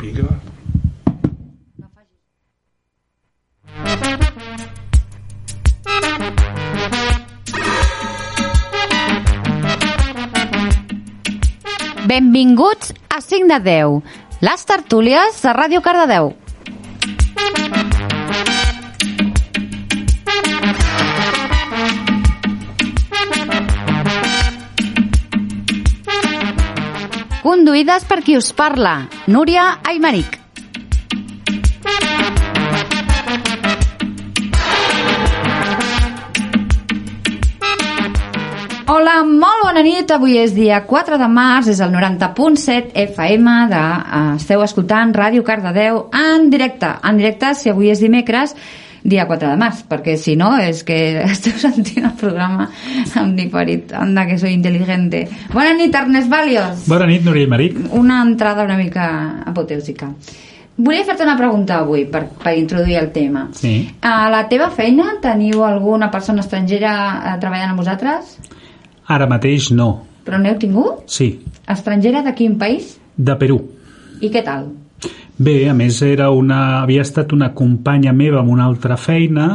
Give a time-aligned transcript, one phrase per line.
[0.00, 0.40] Vinga.
[12.06, 14.02] Benvinguts a 5 de 10,
[14.40, 16.32] les tertúlies de Ràdio Cardedeu.
[27.60, 28.90] Conduïdes per qui us parla,
[29.28, 30.38] Núria Aymeric.
[38.88, 40.08] Hola, molt bona nit.
[40.08, 43.84] Avui és dia 4 de març, és el 90.7 FM de...
[43.84, 46.94] eh, esteu escoltant Ràdio Cardedeu en directe.
[47.04, 48.56] En directe, si avui és dimecres,
[49.02, 50.98] dia 4 de març, perquè si no és que
[51.32, 52.68] esteu sentint el programa
[53.16, 53.92] en diferit.
[53.96, 55.26] Anda, que soy inteligente.
[55.52, 56.86] Bona nit, Ernest Valios.
[56.90, 57.78] Bona nit, Núria i Maric.
[57.96, 59.08] Una entrada una mica
[59.46, 60.10] apoteòsica.
[60.80, 63.48] Volia fer-te una pregunta avui per, per introduir el tema.
[63.52, 63.74] Sí.
[64.00, 66.92] A la teva feina teniu alguna persona estrangera
[67.34, 68.38] eh, treballant amb vosaltres?
[69.10, 69.90] Ara mateix no.
[70.24, 71.04] Però n'heu tingut?
[71.10, 71.34] Sí,
[71.70, 72.96] Estrangera de quin país?
[73.16, 73.58] de Perú.
[74.24, 74.70] I què tal?
[75.40, 79.46] Bé, a més era una, havia estat una companya meva amb una altra feina,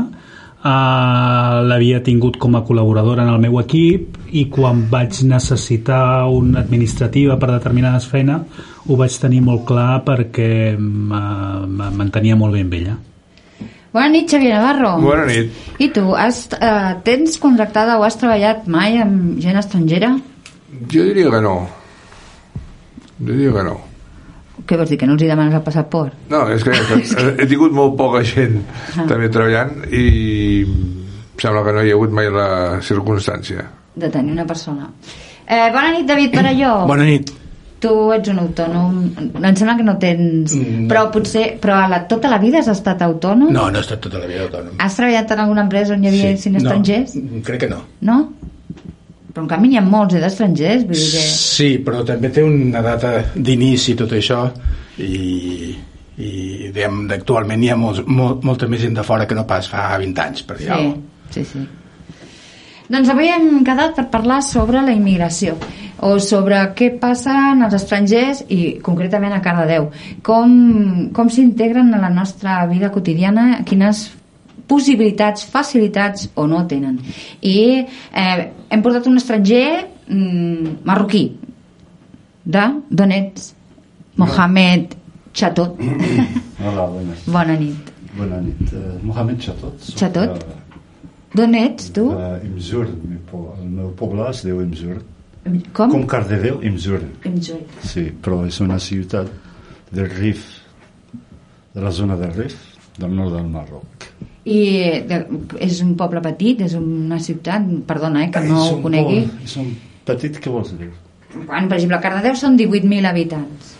[0.66, 6.64] uh, l'havia tingut com a col·laboradora en el meu equip i quan vaig necessitar una
[6.66, 12.80] administrativa per determinades feines ho vaig tenir molt clar perquè uh, m'entenia molt bé amb
[12.82, 12.98] ella.
[13.96, 14.98] Bona nit, Xavier Navarro.
[15.00, 15.54] Bona nit.
[15.80, 20.10] I tu, has, eh, tens contractada o has treballat mai amb gent estrangera?
[20.92, 21.56] Jo diria que no.
[23.22, 23.78] Jo diria que no.
[24.64, 26.16] Què vols dir, que no els hi demanes el passaport?
[26.32, 26.72] No, és que,
[27.18, 28.62] que he tingut molt poca gent
[29.10, 30.06] també treballant i
[30.66, 32.50] em sembla que no hi ha hagut mai la
[32.86, 33.66] circumstància.
[33.96, 34.88] De tenir una persona.
[35.46, 36.78] Eh, bona nit, David Parelló.
[36.92, 37.34] Bona nit.
[37.86, 38.94] Tu ets un autònom.
[39.36, 40.56] Em sembla que no tens...
[40.56, 40.88] Mm.
[40.90, 41.44] Però potser...
[41.62, 43.52] Però a la, tota la vida has estat autònom?
[43.54, 44.80] No, no he estat tota la vida autònom.
[44.82, 46.56] Has treballat en alguna empresa on hi havia sí.
[46.56, 47.18] estrangers?
[47.20, 47.84] No, crec que no.
[48.08, 48.18] No?
[49.36, 51.24] Però en canvi n'hi ha molts eh, d'estrangers, vull dir que...
[51.36, 54.46] Sí, però també té una data d'inici tot això
[55.04, 55.74] i,
[56.24, 56.30] i
[56.70, 59.90] diguem, actualment hi ha molts, molt, molta més gent de fora que no pas fa
[60.00, 61.66] 20 anys, per dir Sí, alguna sí, sí.
[62.86, 65.56] Doncs avui hem quedat per parlar sobre la immigració
[66.06, 69.90] o sobre què passa en els estrangers i concretament a Cardedeu.
[70.24, 70.52] Com,
[71.16, 74.06] com s'integren a la nostra vida quotidiana, quines
[74.68, 77.00] possibilitats, facilitats o no tenen.
[77.42, 79.68] I eh, hem portat un estranger
[80.08, 81.26] mm, marroquí
[82.46, 83.52] de d'on ets?
[84.18, 84.94] Mohamed
[85.36, 85.76] Chatot.
[86.64, 87.26] Hola, buenas.
[87.28, 87.90] Bona nit.
[88.16, 88.62] Bona nit.
[88.72, 89.90] Uh, Mohamed Chatot.
[90.00, 90.38] Chatot?
[90.40, 90.62] de-
[91.36, 92.06] D'on ets, tu?
[92.16, 92.86] De Imzur.
[92.88, 95.02] El meu poble es diu Imzur.
[95.76, 95.92] Com?
[95.92, 97.02] Com Cardedeu, Imzur.
[97.28, 97.60] Imzur.
[97.84, 99.28] Sí, però és una ciutat
[99.92, 100.46] del Rif,
[101.76, 102.56] de la zona del Rif,
[102.98, 104.08] del nord del Marroc.
[104.46, 104.60] I
[105.10, 105.18] de,
[105.66, 109.22] és un poble petit, és una ciutat, perdona, eh, que no és ho conegui.
[109.26, 109.72] poble- És un
[110.06, 110.92] petit, què vols dir?
[111.48, 113.74] Quan, per exemple, a Cardedeu són 18.000 habitants.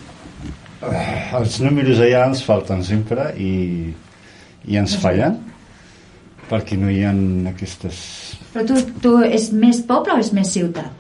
[0.82, 3.94] Uh, els números allà ens falten sempre i,
[4.68, 5.38] i ens fallen
[6.50, 7.14] perquè no hi ha
[7.50, 8.02] aquestes
[8.54, 10.92] Però tu, tu és més poble o és més ciutat?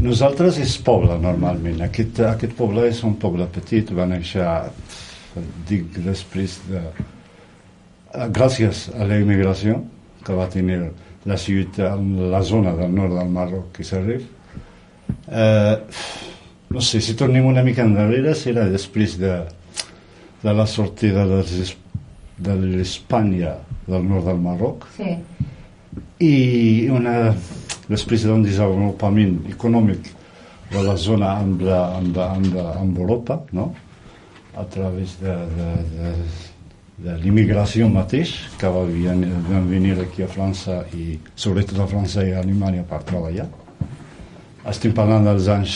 [0.00, 1.82] Nosaltres és poble, normalment.
[1.84, 4.46] Aquest, aquest poble és un poble petit, va néixer,
[5.68, 6.80] dic, després de...
[8.14, 9.80] Gràcies a la immigració
[10.24, 10.78] que va tenir
[11.26, 14.24] la ciutat, la zona del nord del Marroc, que s'arriba.
[15.28, 15.76] Eh,
[16.70, 19.34] no sé, si tornem una mica endarrere, serà després de,
[20.44, 21.74] de la sortida dels
[22.44, 23.54] de l'Espanya
[23.86, 25.14] del nord del Marroc, Sí.
[26.18, 27.34] i una,
[27.88, 30.10] després d'un desenvolupament econòmic
[30.72, 33.72] de la zona amb, la, amb, la, amb, la, amb Europa, no?
[34.56, 36.12] a través de, de, de,
[37.02, 42.22] de l'immigració mateix, que va venir, van venir aquí a França i sobretot a França
[42.22, 43.48] i a Alemanya per treballar.
[44.70, 45.74] Estem parlant dels anys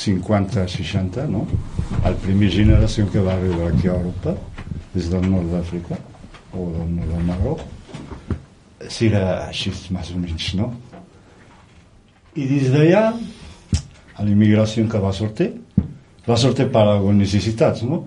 [0.00, 1.42] 50-60, no?
[2.04, 4.36] La primera generació que va arribar aquí a Europa,
[4.94, 5.98] des del nord d'Àfrica
[6.54, 7.66] o del nord del Marroc,
[8.88, 10.70] serà així, més o menys, no?
[12.38, 13.10] I des d'allà,
[14.22, 15.50] l'immigració que va sortir,
[16.26, 18.04] va sortir per algunes necessitats, no?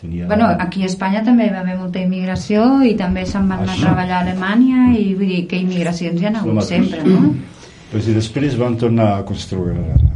[0.00, 0.26] Tenia...
[0.26, 3.80] Bueno, aquí a Espanya també va haver molta immigració i també se'n van anar a
[3.82, 7.34] treballar a Alemanya i vull dir que immigracions hi ha hagut sempre, no?
[7.90, 9.72] Pues, I després van tornar a construir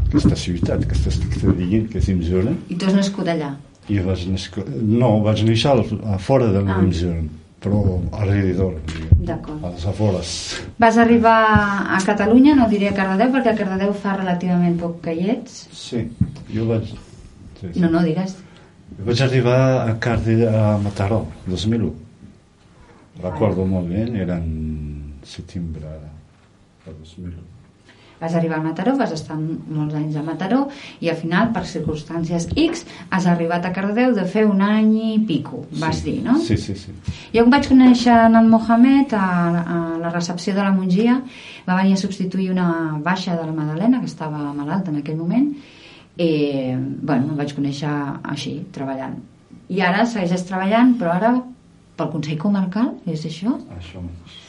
[0.07, 3.49] aquesta ciutat, aquesta ciutat dient que és Imzuren, I tu has nascut allà.
[3.91, 5.83] i vaig néixer, no, vaig néixer al-
[6.15, 6.79] a fora de Ah.
[7.65, 7.81] Però
[8.13, 8.75] alrededor,
[9.25, 9.65] D'acord.
[9.65, 10.61] a les afores.
[10.79, 11.35] Vas arribar
[11.97, 15.67] a Catalunya, no diré a Cardedeu, perquè a Cardedeu fa relativament poc que hi ets.
[15.73, 16.03] Sí,
[16.55, 16.85] jo vaig...
[17.61, 17.81] Sí, sí.
[17.81, 18.37] No, no, digues.
[18.99, 21.91] Vaig arribar a Cardi a Mataró, 2001.
[23.23, 25.83] Recordo molt bé, era en setembre
[26.87, 27.35] de 2001.
[28.21, 30.61] Vas arribar a Mataró, vas estar molts anys a Mataró
[31.03, 35.19] i al final, per circumstàncies X, has arribat a Cardedeu de fer un any i
[35.27, 36.07] pico, vas sí.
[36.13, 36.39] dir, no?
[36.39, 36.95] Sí, sí, sí.
[37.35, 39.29] Jo em vaig conèixer en el Mohamed a,
[39.61, 41.19] a la recepció de la Mongia,
[41.69, 42.69] va venir a substituir una
[43.03, 45.75] baixa de la Madalena, que estava malalta en aquell moment, i,
[46.17, 47.91] bueno, em vaig conèixer
[48.23, 49.17] així, treballant.
[49.73, 51.35] I ara segueixes treballant, però ara
[51.99, 53.55] pel Consell Comarcal, és això?
[53.79, 54.41] Això mateix.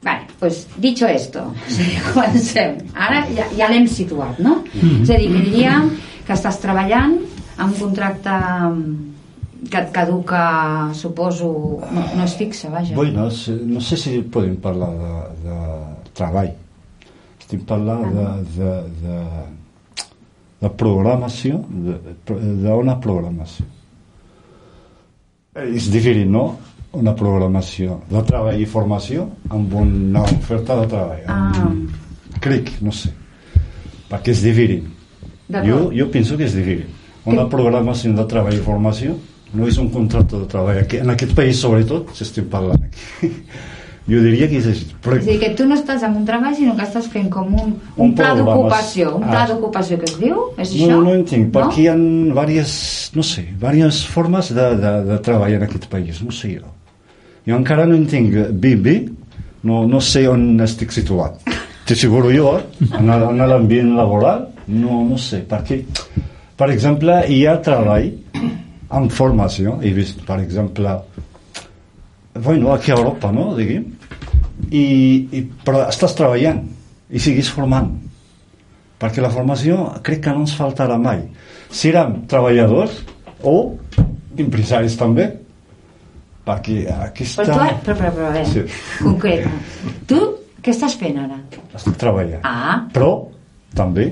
[0.00, 1.42] Vale, pues dicho esto,
[2.12, 2.78] comencem.
[2.94, 4.60] Ara ja, ja l'hem situat, no?
[5.02, 5.90] És a dir, que diríem
[6.26, 7.16] que estàs treballant
[7.58, 8.36] amb un contracte
[9.68, 10.42] que et caduca,
[10.94, 11.50] suposo,
[11.90, 12.94] no, no és fixe, vaja.
[12.94, 15.14] Bueno, no sé si podem parlar de,
[15.48, 15.58] de
[16.14, 16.52] treball.
[17.40, 18.72] Estem parlant de, de,
[19.02, 19.18] de,
[20.58, 21.60] de programació,
[22.26, 23.66] d'una programació.
[25.58, 26.44] És diferent, no?
[26.98, 31.24] Una programació de treball i formació amb una oferta de treball.
[31.28, 31.70] Ah.
[32.42, 33.12] Crec, no sé.
[34.08, 34.86] Perquè és diferent.
[35.64, 36.94] Jo, jo penso que és diferent.
[37.28, 39.16] Una programació de treball i formació
[39.52, 40.82] no és un contracte de treball.
[40.82, 43.32] Aquí, en aquest país, sobretot, s'estem parlant aquí.
[44.08, 44.86] Jo diria que és així.
[45.04, 47.28] Però, És a dir, que tu no estàs en un treball, sinó que estàs fent
[47.30, 49.10] com un, un, Un pla d'ocupació.
[49.18, 49.46] Un pla Ah.
[49.50, 50.38] d'ocupació que es diu?
[50.56, 50.88] És això?
[50.88, 55.52] no, no entenc, perquè hi ha diverses, no sé, diverses formes de, de, de treball
[55.58, 56.72] en aquest país, no sé jo.
[57.46, 58.96] Jo encara no entenc bé, bé,
[59.64, 61.40] no, no sé on estic situat.
[61.88, 62.56] T'asseguro jo,
[62.98, 65.82] en en l'ambient laboral, no, no sé, perquè,
[66.56, 68.10] per exemple, hi ha treball
[68.88, 70.96] amb formació, he vist, per exemple,
[72.42, 73.84] bueno, aquí a Europa, no?, diguem,
[74.70, 74.84] i,
[75.32, 76.62] i, però estàs treballant
[77.10, 77.90] i siguis formant
[78.98, 81.22] perquè la formació crec que no ens faltarà mai
[81.70, 83.02] serem treballadors
[83.46, 83.54] o
[84.38, 85.28] empresaris també
[86.48, 87.44] perquè aquesta...
[87.44, 88.62] Però tu, però, però, però, a veure, Sí.
[89.02, 89.50] concreta.
[90.08, 90.18] Tu
[90.64, 91.36] què estàs fent ara?
[91.76, 93.10] estic treballant Ah, però
[93.76, 94.08] també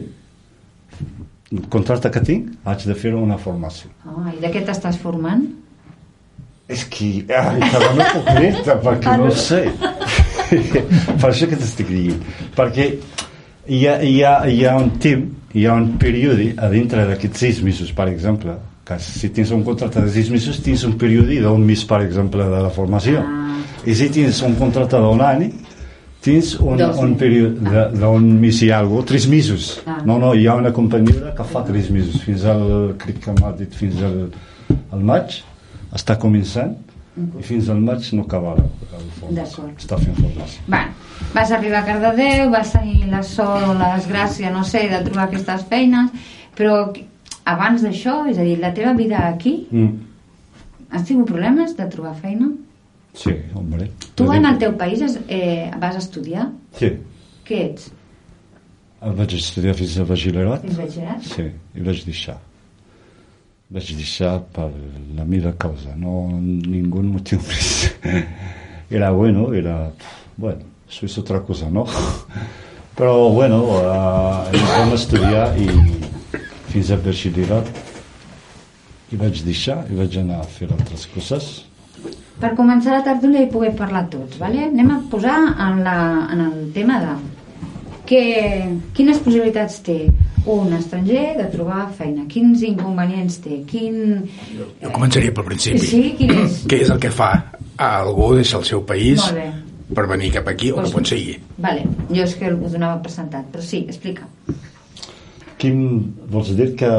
[1.53, 5.47] el contracte que tinc haig de fer una formació ah i de què t'estàs formant?
[6.69, 8.53] és que ai, encara no puc dir
[8.85, 9.61] perquè no ho sé
[11.21, 12.21] per això que t'estic dient.
[12.57, 12.91] Perquè
[13.69, 17.41] hi ha, hi ha, hi ha un temps hi ha un període a dintre d'aquests
[17.41, 18.53] sis mesos per exemple
[18.87, 22.45] que si tens un contracte de sis mesos tens un període d'un mes per exemple
[22.45, 23.23] de la formació.
[23.25, 23.57] Ah.
[23.87, 25.47] i si tens un contracte d'un any
[26.23, 29.81] tens un, un període de- d'un mes i algo, tres mesos.
[29.87, 29.97] Ah.
[30.05, 33.53] no, no, hi ha una companyia que fa tres mesos fins al, crec que m'ha
[33.57, 34.27] dit fins al,
[34.93, 35.41] al maig
[35.97, 36.77] està començant
[37.17, 38.25] i fins al maig no
[38.93, 39.37] la formació.
[39.37, 39.79] D'acord.
[39.81, 40.63] Està fent formació.
[40.67, 40.91] Bueno,
[41.35, 45.25] vas arribar a Cardedeu, vas tenir la sort o la desgràcia, no sé, de trobar
[45.29, 46.11] aquestes feines,
[46.57, 46.93] però
[47.45, 49.95] abans d'això, és a dir, la teva vida aquí, Mm.
[50.91, 52.51] has tingut problemes de trobar feina?
[53.15, 53.91] Sí, hombre.
[54.15, 56.51] Tu en el teu país es- eh, vas estudiar?
[56.79, 56.93] Sí.
[57.47, 57.91] Què ets?
[59.01, 60.61] Vaig estudiar fins a batxillerat.
[60.63, 61.23] Fins batxillerat?
[61.23, 61.43] Sí,
[61.77, 62.39] i vaig deixar.
[63.67, 64.69] Vaig deixar per
[65.17, 67.71] la meva causa, no ningú motiu més.
[68.95, 69.91] Era bueno, era...
[70.37, 71.83] Bueno, això és otra cosa, no?
[72.97, 75.67] Però, bueno, uh, vam estudiar i
[76.71, 77.73] fins a batxillerat
[79.11, 81.51] i vaig deixar i vaig anar a fer altres coses.
[82.39, 84.69] Per començar la tertúlia i poder parlar tots, vale?
[84.69, 85.99] anem a posar en, la,
[86.31, 87.19] en el tema de
[88.07, 88.23] que,
[88.95, 90.05] quines possibilitats té
[90.47, 94.29] un estranger de trobar feina, quins inconvenients té, quin...
[94.83, 95.83] Jo començaria pel principi.
[95.83, 96.61] Sí, quin és?
[96.71, 97.31] Què és el que fa
[97.77, 99.47] a algú deixar el seu país Molt bé.
[99.99, 101.37] per venir cap aquí o Pues- cap on sigui?
[101.59, 104.27] Vale, jo és que ho donava presentat, però sí, explica.
[105.59, 105.81] Quin,
[106.31, 106.91] vols dir que...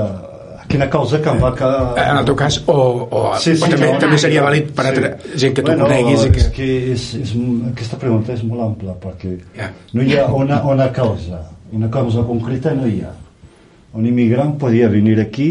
[0.68, 1.54] Quina causa que em va...
[1.56, 1.68] Que...
[2.04, 2.74] En el teu cas, o,
[3.08, 4.00] o, Sí, sí, o també, no.
[4.04, 6.42] també seria vàlid per altra gent que tu bueno, coneguis i que...
[6.44, 7.32] És que és, és,
[7.70, 9.70] aquesta pregunta és molt ampla perquè Ja.
[9.96, 11.40] no hi ha una, una causa,
[11.72, 13.14] una causa concreta no hi ha.
[13.98, 15.50] Un immigrant podia venir aquí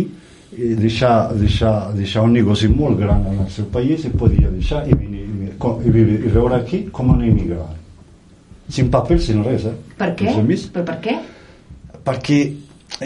[0.57, 4.85] i deixar, deixar, deixar un negoci molt gran en el seu país i podia deixar
[4.87, 7.75] i, venir, i, viure, i veure aquí com un immigrant.
[8.73, 9.75] Sin paper, sin res, eh?
[9.99, 10.31] Per què?
[10.75, 11.17] Però per què?
[12.07, 12.39] perquè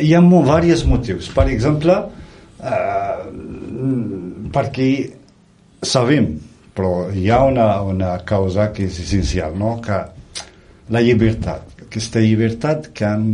[0.01, 1.29] hi ha diversos motius.
[1.33, 1.97] Per exemple,
[2.61, 3.25] eh,
[4.53, 4.91] perquè
[5.81, 6.35] sabem,
[6.77, 9.79] però hi ha una, una causa que és essencial, no?
[9.85, 10.03] que
[10.91, 13.25] la llibertat, aquesta llibertat que han,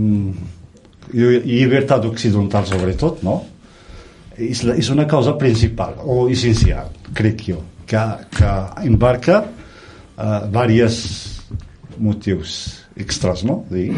[1.12, 3.40] llibertat occidental sobretot, no?
[4.36, 8.02] És, la, és una causa principal o essencial, crec jo, que,
[8.36, 8.50] que
[8.84, 11.46] embarca uh, diversos
[11.96, 13.62] motius extras, no?
[13.70, 13.88] Dir,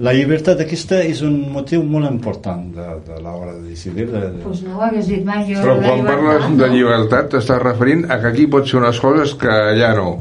[0.00, 4.06] la llibertat aquesta és un motiu molt important de, de l'hora de decidir.
[4.08, 4.42] De, de...
[4.44, 5.60] Pues no ho hagués dit mai jo.
[5.60, 6.58] Però quan llibertat, parles no?
[6.62, 10.14] de llibertat t'estàs referint a que aquí pots fer unes coses que allà no.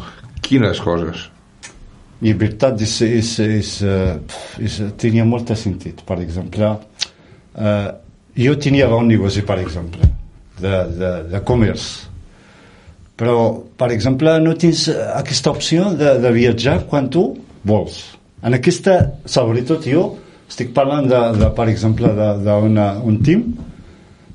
[0.44, 1.30] Quines coses?
[2.20, 3.72] Llibertat és, és, és,
[4.60, 6.02] és, tenia molt sentit.
[6.08, 6.74] Per exemple,
[7.56, 7.90] eh,
[8.36, 10.10] jo tenia un negoci, per exemple,
[10.60, 11.88] de, de, de comerç.
[13.20, 13.36] Però,
[13.80, 17.26] per exemple, no tens aquesta opció de, de viatjar quan tu
[17.68, 18.02] vols.
[18.44, 20.06] En aquesta, sobretot jo,
[20.50, 22.12] estic parlant, de, de per exemple,
[22.44, 23.44] d'un team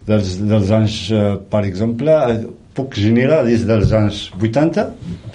[0.09, 4.89] dels, dels anys, eh, per exemple, eh, puc generar des dels anys 80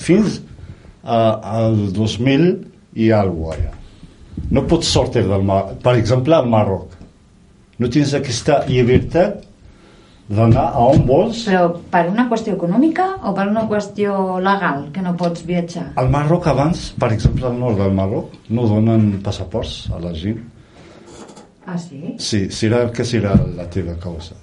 [0.04, 0.42] fins
[1.10, 2.50] al 2000
[3.00, 3.76] i alguna allà.
[4.50, 6.96] No pots sortir del Mar per exemple, al Marroc.
[7.80, 9.46] No tens aquesta llibertat
[10.30, 11.44] d'anar a on vols.
[11.50, 15.88] Però per una qüestió econòmica o per una qüestió legal, que no pots viatjar?
[16.02, 20.44] Al Marroc abans, per exemple, al nord del Marroc, no donen passaports a la gent.
[21.66, 22.16] Ah, sí?
[22.18, 24.38] Sí, serà que serà la teva causa.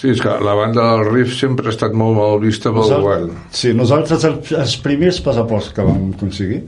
[0.00, 3.34] Sí, és que la banda del Rif sempre ha estat molt mal vista pel govern.
[3.52, 6.62] sí, nosaltres el, els primers passaports que vam aconseguir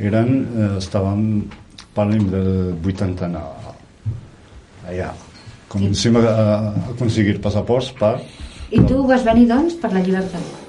[0.00, 1.26] eren, eh, estàvem,
[1.96, 2.48] parlem del
[2.80, 3.74] 89,
[4.88, 5.10] allà.
[5.68, 6.46] Comencem a, a
[6.94, 8.14] aconseguir passaports per...
[8.72, 10.64] I tu vas venir, doncs, per la llibertat?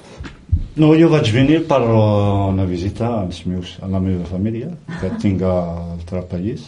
[0.78, 4.68] No, jo vaig venir per una visita als meus, a la meva família,
[5.00, 5.54] que tinc a
[5.94, 6.66] altre país.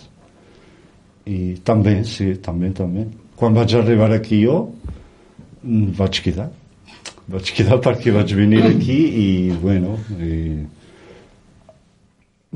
[1.28, 3.04] I també, sí, també, també.
[3.38, 4.64] Quan vaig arribar aquí jo,
[5.62, 6.50] vaig quedar.
[7.30, 9.28] Vaig quedar perquè vaig venir aquí i,
[9.62, 10.56] bueno, i...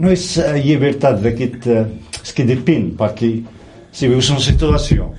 [0.03, 1.71] no és eh, llibertat d'aquest...
[1.71, 1.87] Eh,
[2.25, 3.31] és que depèn, perquè
[3.95, 5.13] si veus una situació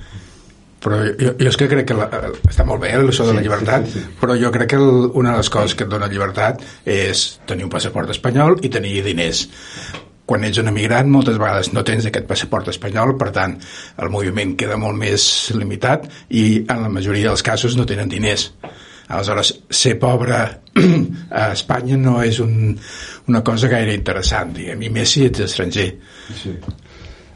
[0.86, 2.06] però jo, jo és que crec que la,
[2.46, 4.16] està molt bé això de la Sí, llibertat, sí, sí, sí.
[4.20, 7.66] però jo crec que el, una de les coses que et dona llibertat és tenir
[7.66, 9.46] un passaport espanyol i tenir diners.
[10.26, 13.54] Quan ets un emigrant moltes vegades no tens aquest passaport espanyol, per tant
[14.02, 18.48] el moviment queda molt més limitat i en la majoria dels casos no tenen diners.
[19.06, 20.40] Aleshores, ser pobre
[21.40, 22.74] a Espanya no és un,
[23.30, 25.92] una cosa gaire interessant, diguem, i més si ets estranger.
[26.42, 26.58] sí.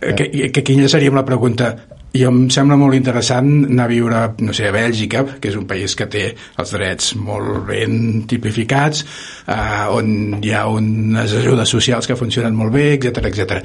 [0.00, 1.74] Que, que quina seria la pregunta?
[2.10, 5.66] Jo em sembla molt interessant anar a viure, no sé, a Bèlgica, que és un
[5.70, 6.24] país que té
[6.58, 9.04] els drets molt ben tipificats,
[9.46, 13.60] eh, on hi ha unes ajudes socials que funcionen molt bé, etc etc.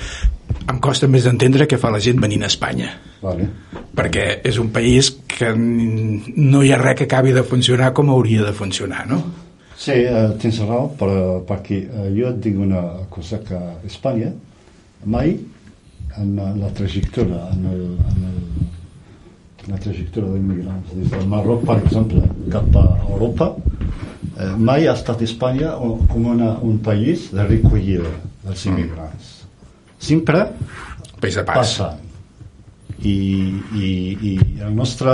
[0.69, 2.91] Em costa més d'entendre què fa la gent venint a Espanya,
[3.23, 3.49] Vale.
[3.97, 8.45] perquè és un país que no hi ha res que acabi de funcionar com hauria
[8.45, 9.23] de funcionar, no?
[9.75, 14.31] Sí, eh, tens raó, però, perquè eh, jo et dic una cosa que a Espanya
[15.05, 15.33] mai
[16.21, 22.23] en la, trajectòria en, el, en, el, la trajectòria d'immigrants des del Marroc, per exemple,
[22.53, 23.51] cap a Europa
[24.37, 25.73] eh, mai ha estat Espanya
[26.11, 28.11] com una, un país de recollida
[28.45, 29.35] dels immigrants.
[29.99, 30.49] Sempre
[31.21, 31.37] pas.
[31.45, 32.01] passen.
[33.05, 33.15] I,
[33.75, 33.89] i,
[34.21, 34.33] i
[34.65, 35.11] el nostre,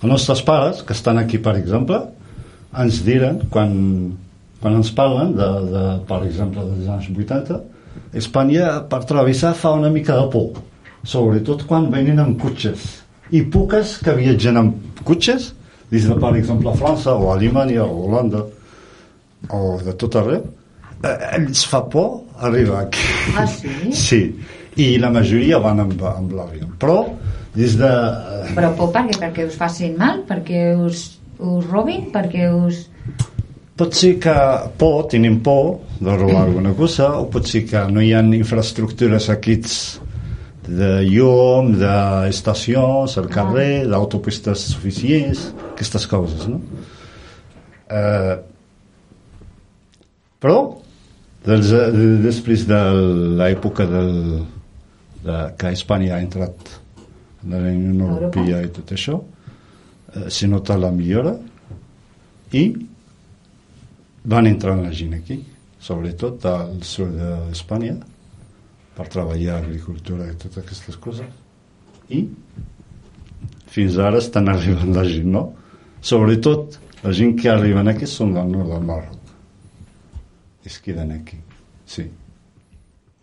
[0.00, 2.00] els nostres pares, que estan aquí, per exemple,
[2.82, 3.74] ens diran, quan,
[4.62, 7.60] quan ens parlen, de, de, per exemple, dels anys 80,
[8.12, 10.62] Espanya per travessar fa una mica de por,
[11.04, 12.84] sobretot quan venen amb cotxes.
[13.32, 15.52] I poques que viatgen amb cotxes,
[15.92, 18.42] des de, per exemple, a França o a Alemanya o a Holanda
[19.52, 20.44] o de tot arreu,
[21.02, 23.06] eh, els fa por arribar aquí.
[23.36, 23.72] Ah, sí?
[24.06, 24.22] Sí,
[24.76, 26.68] i la majoria van amb, amb l'avió.
[26.80, 27.02] Però
[27.56, 27.90] des de...
[28.56, 31.04] Però por perquè, perquè us facin mal, perquè us,
[31.38, 32.86] us robin, perquè us...
[33.82, 34.32] Pot ser que
[34.78, 39.26] por, tenim por de robar alguna cosa, o pot ser que no hi ha infraestructures
[39.34, 39.78] aquests
[40.68, 46.60] de llum, d'estacions al carrer, d'autopistes suficients, aquestes coses, no?
[47.90, 48.36] Eh,
[50.38, 50.60] però,
[51.42, 52.80] dels, de, després de
[53.42, 54.14] l'època del,
[55.26, 56.72] de, que Espanya ha entrat
[57.42, 59.18] en la Unió Europea i tot això,
[60.14, 61.34] eh, s'hi nota la millora
[62.54, 62.68] i
[64.24, 65.38] van entrar la gent aquí,
[65.82, 67.96] sobretot al sud d'Espanya,
[68.96, 71.28] per treballar agricultura i totes aquestes coses.
[72.12, 72.26] I
[73.72, 75.46] fins ara estan arribant la gent, no?
[76.02, 79.18] Sobretot la gent que arriben aquí són del nord del Marroc.
[80.66, 81.40] Es queden aquí,
[81.86, 82.04] sí.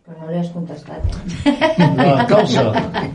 [0.10, 1.06] Però no li has contestat,
[1.46, 1.54] eh?
[1.96, 2.66] La causa,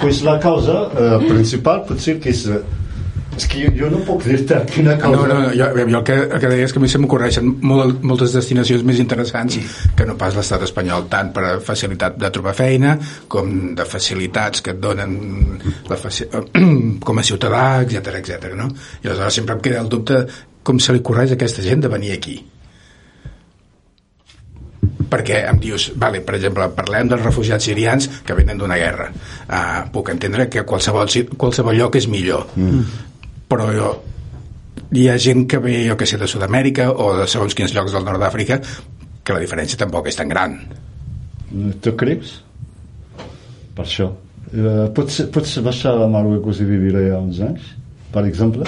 [0.00, 2.46] pues la causa eh, principal pot ser que és...
[3.36, 5.16] És que jo, jo no puc dir-te quina causa...
[5.16, 7.00] No, no, no jo, jo el, que, el que deia és que a mi se
[7.02, 9.58] m'ocorreixen molt, moltes destinacions més interessants
[9.96, 12.96] que no pas l'estat espanyol, tant per a facilitat de trobar feina
[13.30, 15.14] com de facilitats que et donen
[15.90, 16.28] la faci...
[17.06, 18.50] com a ciutadà, etc etc.
[18.58, 18.70] no?
[19.02, 20.24] I aleshores sempre em queda el dubte
[20.64, 22.40] com se li correix a aquesta gent de venir aquí.
[25.14, 29.10] perquè em dius, vale, per exemple, parlem dels refugiats sirians que venen d'una guerra.
[29.46, 32.48] Uh, puc entendre que qualsevol, qualsevol lloc és millor.
[32.56, 33.12] Mm.
[33.54, 33.90] Però jo,
[34.99, 37.94] hi ha gent que ve, jo que sé, de Sud-amèrica o de segons quins llocs
[37.94, 38.58] del nord d'Àfrica
[39.25, 40.56] que la diferència tampoc és tan gran.
[41.84, 42.34] Tu creus?
[43.78, 44.08] Per això.
[44.50, 47.70] Eh, pots, pots baixar a Marruecos i viure allà uns anys,
[48.11, 48.66] per exemple?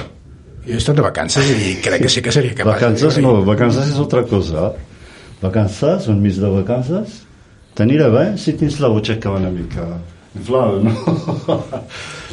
[0.63, 2.79] Jo he estat de vacances i crec que sí que seria capaç.
[2.79, 4.71] Vacances no, vacances és altra cosa.
[5.43, 7.23] Vacances, un mes de vacances,
[7.75, 9.97] t'anirà bé si tens la butxaca una mica
[10.37, 11.61] inflada, no?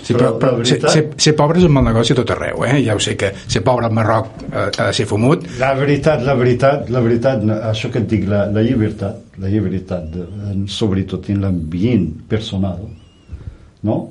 [0.04, 2.34] Sí, però, però la ser, veritat, ser, ser pobre és un mal negoci a tot
[2.36, 2.80] arreu, eh?
[2.84, 6.26] Ja ho sé que ser pobre al Marroc eh, ha de ser fumut, la veritat,
[6.28, 10.18] la veritat, la veritat, això que et dic, la, la llibertat, la llibertat,
[10.68, 12.84] sobretot en l'ambient personal,
[13.88, 14.02] no?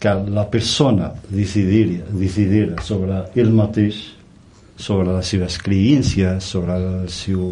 [0.00, 3.98] que la persona decidir, decidir sobre ell mateix,
[4.80, 7.50] sobre les seves creències, sobre el seu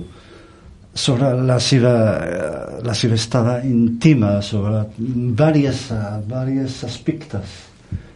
[0.99, 1.95] sobre la seva,
[2.27, 5.95] eh, la seva estada íntima, sobre diversos,
[6.27, 7.55] diversos aspectes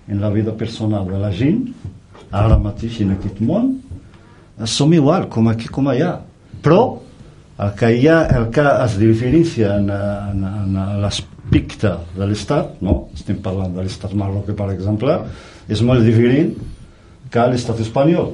[0.09, 1.63] en la vida personal de la gent,
[2.33, 3.77] ara mateix en aquest món,
[4.67, 6.17] som igual, com aquí com allà.
[6.63, 6.83] Però
[7.63, 12.97] el que, hi ha, el que es diferencia en, en, en l'aspecte de l'Estat, no?
[13.15, 15.21] estem parlant de l'Estat marroquí, per exemple,
[15.71, 16.57] és molt diferent
[17.31, 18.33] que l'Estat espanyol.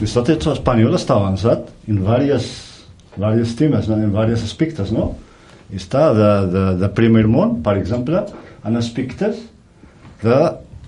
[0.00, 2.02] L'estat espanyol està avançat en
[3.16, 5.14] diversos temes, en varios aspectes, no?
[5.74, 8.22] Està de, de, de primer món, per exemple,
[8.66, 9.40] en aspectes
[10.22, 10.38] de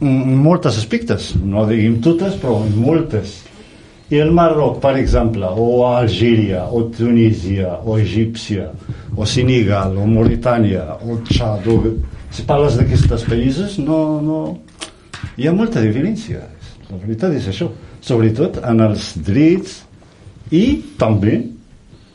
[0.00, 3.40] moltes aspectes, no diguem totes, però moltes.
[4.08, 8.70] I el Marroc, per exemple, o Algèria, o Tunísia, o Egípcia,
[9.16, 11.92] o Senegal, o Mauritània, o Txad, o...
[12.30, 14.38] si parles d'aquests països, no, no...
[15.37, 16.47] Hi ha molta diferència.
[16.88, 17.68] La veritat és això.
[18.00, 19.82] Sobretot en els drets
[20.54, 20.64] i
[20.97, 21.42] també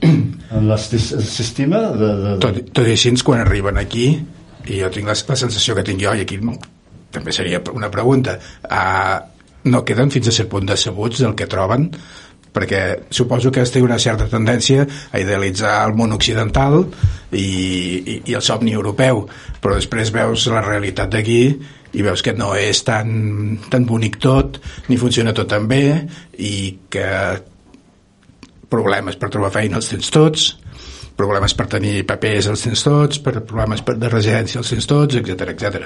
[0.04, 2.14] en el sistema de...
[2.24, 4.08] de, tot, tot i així quan arriben aquí
[4.68, 6.40] i jo tinc la, la sensació que tinc jo i aquí
[7.14, 9.18] també seria una pregunta uh,
[9.64, 11.90] no queden fins a cert punt decebuts del que troben?
[12.54, 16.84] Perquè suposo que es té una certa tendència a idealitzar el món occidental
[17.32, 19.24] i, i, i el somni europeu
[19.64, 21.40] però després veus la realitat d'aquí
[21.94, 25.84] i veus que no és tan, tan bonic tot ni funciona tot tan bé
[26.38, 26.54] i
[26.94, 27.10] que
[28.74, 30.50] problemes per trobar feina els tens tots
[31.16, 35.16] problemes per tenir papers els tens tots per problemes per, de residència els tens tots,
[35.22, 35.84] etc etc.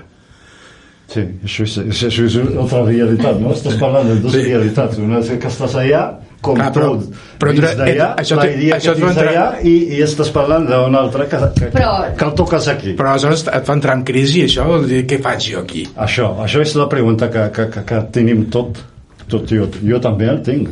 [1.07, 3.53] Sí, això és, això és una altra realitat, no?
[3.55, 4.41] Estàs parlant de dues Sí.
[4.43, 4.97] realitats.
[4.99, 6.01] Una és que estàs allà,
[6.43, 9.75] com Clar, però- tot, però dins d'allà, això la idea que tens entrar- allà, i,
[9.95, 12.95] i estàs parlant d'una altra que, que, Però- que el toques aquí.
[12.99, 15.85] Però aleshores et fa entrar en crisi i això vol dir què faig jo aquí?
[15.95, 18.77] Això, això és la pregunta que, que, que, que tenim tot,
[19.29, 20.69] tot jo, jo també el tinc.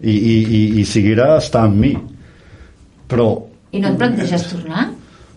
[0.00, 1.92] I, i, i, i seguirà estar amb mi.
[3.08, 3.28] Però
[3.72, 4.86] I no et planteges tornar?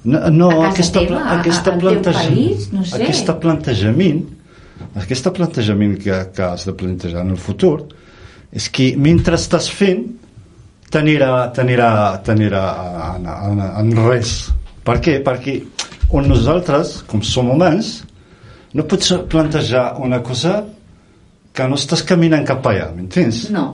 [0.03, 3.01] No, no A casa aquesta, teva, aquesta plantejament, país, no sé.
[3.03, 4.21] aquesta plantejament,
[4.97, 7.75] aquest plantejament que, que has de plantejar en el futur
[8.51, 10.07] és que mentre estàs fent
[10.91, 11.29] t'anirà
[12.27, 12.41] en,
[13.29, 14.33] en, en res.
[14.83, 15.19] Per què?
[15.23, 15.55] Perquè
[16.17, 18.01] on nosaltres, com som humans,
[18.75, 20.57] no pots plantejar una cosa
[21.55, 23.45] que no estàs caminant cap allà, m'entens?
[23.53, 23.65] No.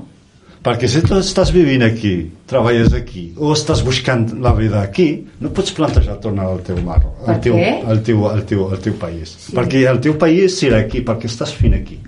[0.68, 2.14] Perquè si tu estàs vivint aquí,
[2.50, 5.06] treballes aquí, o estàs buscant la vida aquí,
[5.40, 7.56] no pots plantejar tornar al teu mar, al teu,
[7.88, 9.32] al teu, al teu, al teu país.
[9.46, 9.56] Sí.
[9.56, 12.02] Perquè el teu país serà aquí, perquè estàs fent aquí.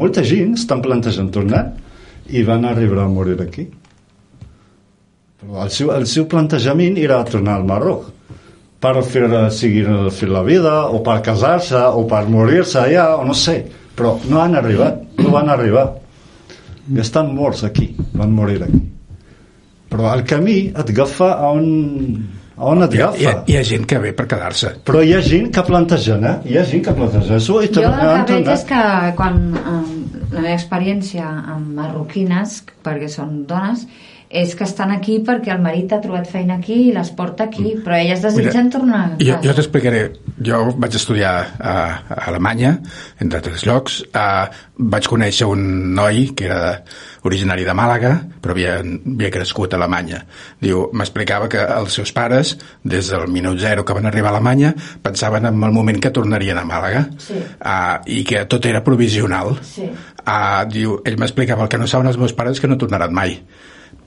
[0.00, 1.66] Molta gent estan plantejant tornar
[2.32, 3.66] i van arribar a morir aquí.
[5.42, 8.08] Però el seu, el seu plantejament era tornar al Marroc
[8.80, 9.84] per fer, seguir
[10.16, 13.60] fer la vida, o per casar-se, o per morir-se allà, o no sé.
[13.96, 15.90] Però no han arribat, no van arribar.
[16.90, 18.80] I estan morts aquí, van morir aquí.
[19.90, 21.64] Però el camí et agafa a on,
[22.56, 23.18] a on et Hi ha, agafa.
[23.20, 24.72] hi, ha, hi ha gent que ve per quedar-se.
[24.86, 27.82] Però hi ha gent que planteja anar, hi ha gent que planteja això i Jo
[27.82, 28.52] el que veig tornat.
[28.54, 28.82] és que
[29.18, 29.80] quan eh,
[30.30, 33.86] la meva experiència amb marroquines, perquè són dones,
[34.30, 37.72] és que estan aquí perquè el marit ha trobat feina aquí i les porta aquí,
[37.82, 39.40] però elles desitgen tornar a Jo, casa.
[39.48, 40.02] jo t'explicaré.
[40.46, 41.72] Jo vaig estudiar a,
[42.06, 42.76] a Alemanya,
[43.18, 43.96] entre altres llocs.
[44.14, 44.46] Uh,
[44.78, 45.64] vaig conèixer un
[45.96, 46.84] noi que era
[47.26, 50.22] originari de Màlaga, però havia, havia crescut a Alemanya.
[50.62, 54.70] Diu, m'explicava que els seus pares, des del minut zero que van arribar a Alemanya,
[55.02, 57.34] pensaven en el moment que tornarien a Màlaga Sí.
[57.34, 59.58] uh, i que tot era provisional.
[59.66, 59.90] Sí.
[60.22, 63.40] Uh, diu, ell m'explicava el que no saben els meus pares que no tornaran mai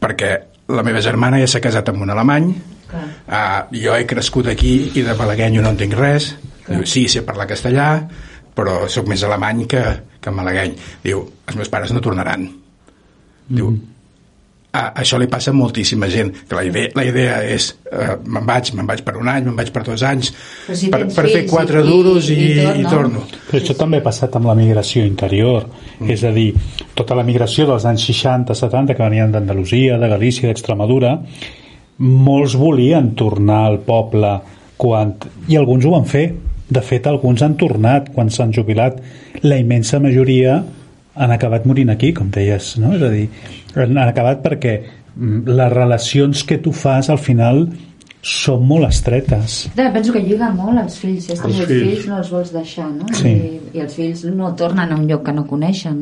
[0.03, 0.33] perquè
[0.73, 2.51] la meva germana ja s'ha casat amb un alemany
[2.91, 3.07] Clar.
[3.27, 6.33] uh, jo he crescut aquí i de malaguenyo no entenc res.
[6.67, 7.87] Diu, sí, sé parlar castellà
[8.53, 9.81] però sóc més alemany que,
[10.21, 10.75] que malagueny.
[11.03, 12.45] Diu, els meus pares no tornaran.
[13.49, 13.71] Diu,
[14.73, 18.45] a, això li passa a moltíssima gent, que la idea, la idea és eh, me'n
[18.47, 20.31] vaig, me'n vaig per un any, me'n vaig per dos anys,
[20.73, 22.89] si per, per fer quatre i- duros i, i- i tot, i no?
[22.89, 23.21] torno.
[23.51, 25.67] Però això també ha passat amb la migració interior,
[25.99, 26.09] mm.
[26.09, 26.49] és a dir,
[26.97, 31.19] tota la migració dels anys 60-70 que venien d'Andalusia, de Galícia, d'Extremadura,
[32.03, 34.33] molts volien tornar al poble
[34.81, 35.13] quan...
[35.47, 36.25] i alguns ho van fer.
[36.73, 38.97] De fet, alguns han tornat quan s'han jubilat.
[39.45, 40.63] La immensa majoria
[41.15, 42.93] han acabat morint aquí, com deies, no?
[42.97, 43.27] És a dir,
[43.77, 44.75] han acabat perquè
[45.15, 47.67] mm, les relacions que tu fas al final
[48.23, 49.57] són molt estretes.
[49.75, 51.25] Ja, penso que lliga molt als fills.
[51.27, 51.67] Si Els fills.
[51.67, 52.05] fills.
[52.07, 53.09] no els vols deixar, no?
[53.19, 53.33] Sí.
[53.35, 56.01] I, I els fills no tornen a un lloc que no coneixen,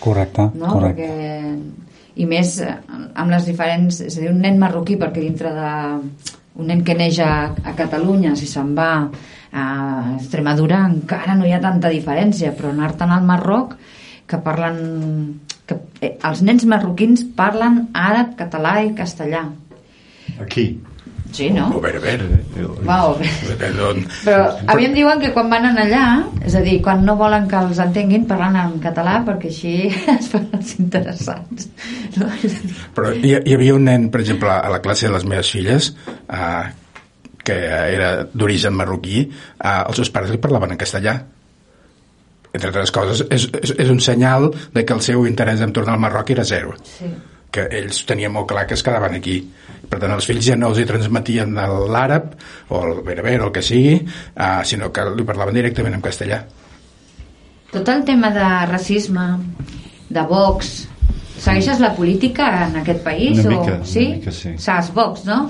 [0.00, 0.72] Correcte, no?
[0.72, 1.04] correcte.
[1.04, 1.88] Perquè...
[2.20, 2.72] I més eh,
[3.14, 4.00] amb les diferents...
[4.02, 5.68] És a dir, un nen marroquí, perquè dintre de...
[6.60, 7.30] Un nen que neix a,
[7.64, 8.88] a Catalunya, si se'n va
[9.52, 9.66] a
[10.16, 13.76] Extremadura, encara no hi ha tanta diferència, però anar-te'n al Marroc,
[14.30, 15.40] que parlen...
[15.66, 19.44] Que, eh, els nens marroquins parlen àrab, català i castellà.
[20.42, 20.70] Aquí.
[21.30, 21.68] Sí, no?
[21.76, 22.16] O berber.
[22.82, 23.12] Wow.
[23.76, 26.02] D'on- Però a mi em diuen que quan van allà,
[26.42, 29.74] és a dir, quan no volen que els entenguin, parlen en català perquè així
[30.16, 31.68] es fan els interessants.
[32.18, 32.26] No?
[32.96, 35.92] Però hi, hi havia un nen, per exemple, a la classe de les meves filles,
[36.26, 36.64] eh,
[37.46, 37.60] que
[37.94, 41.14] era d'origen marroquí, eh, els seus pares li parlaven en castellà.
[42.52, 45.94] Entre altres coses, és, és, és un senyal de que el seu interès en tornar
[45.94, 46.74] al Marroc era zero.
[46.98, 47.12] Sí.
[47.50, 49.40] que ells tenien molt clar que es quedaven aquí.
[49.90, 51.56] Per tant, els fills ja no els hi transmetien
[51.90, 52.36] l'àrab
[52.70, 56.44] o el berber o el que sigui, uh, sinó que li parlaven directament en castellà.
[57.70, 59.26] Tot el tema de racisme,
[60.10, 60.70] de Vox,
[61.40, 63.42] segueixes la política en aquest país?
[63.42, 63.58] Una o...
[63.58, 64.06] mica, una sí?
[64.14, 64.54] mica, sí.
[64.58, 65.40] Saps Vox, no?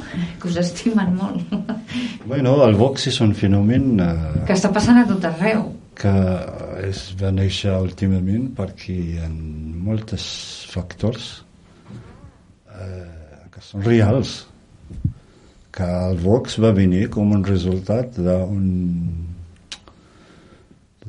[0.40, 1.56] Que us estimen molt.
[2.30, 4.10] Bueno, el Vox és un fenomen eh,
[4.46, 5.64] que està passant a tot arreu.
[6.00, 6.12] Que
[6.88, 10.28] es va néixer últimament perquè hi ha molts
[10.72, 11.26] factors
[12.72, 14.38] eh, que són reals
[15.76, 18.64] que el Vox va venir com un resultat d'un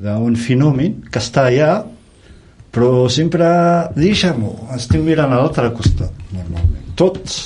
[0.02, 1.72] d'un fenomen que està allà
[2.72, 3.48] però sempre
[3.96, 6.86] deixa'm-ho estic mirant a l'altre costat normalment.
[6.96, 7.40] Tots,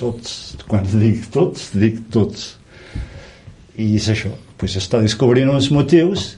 [0.00, 0.32] tots
[0.66, 2.56] quan dic tots, dic tots.
[3.78, 4.32] I és això.
[4.58, 6.32] Pues està descobrint uns motius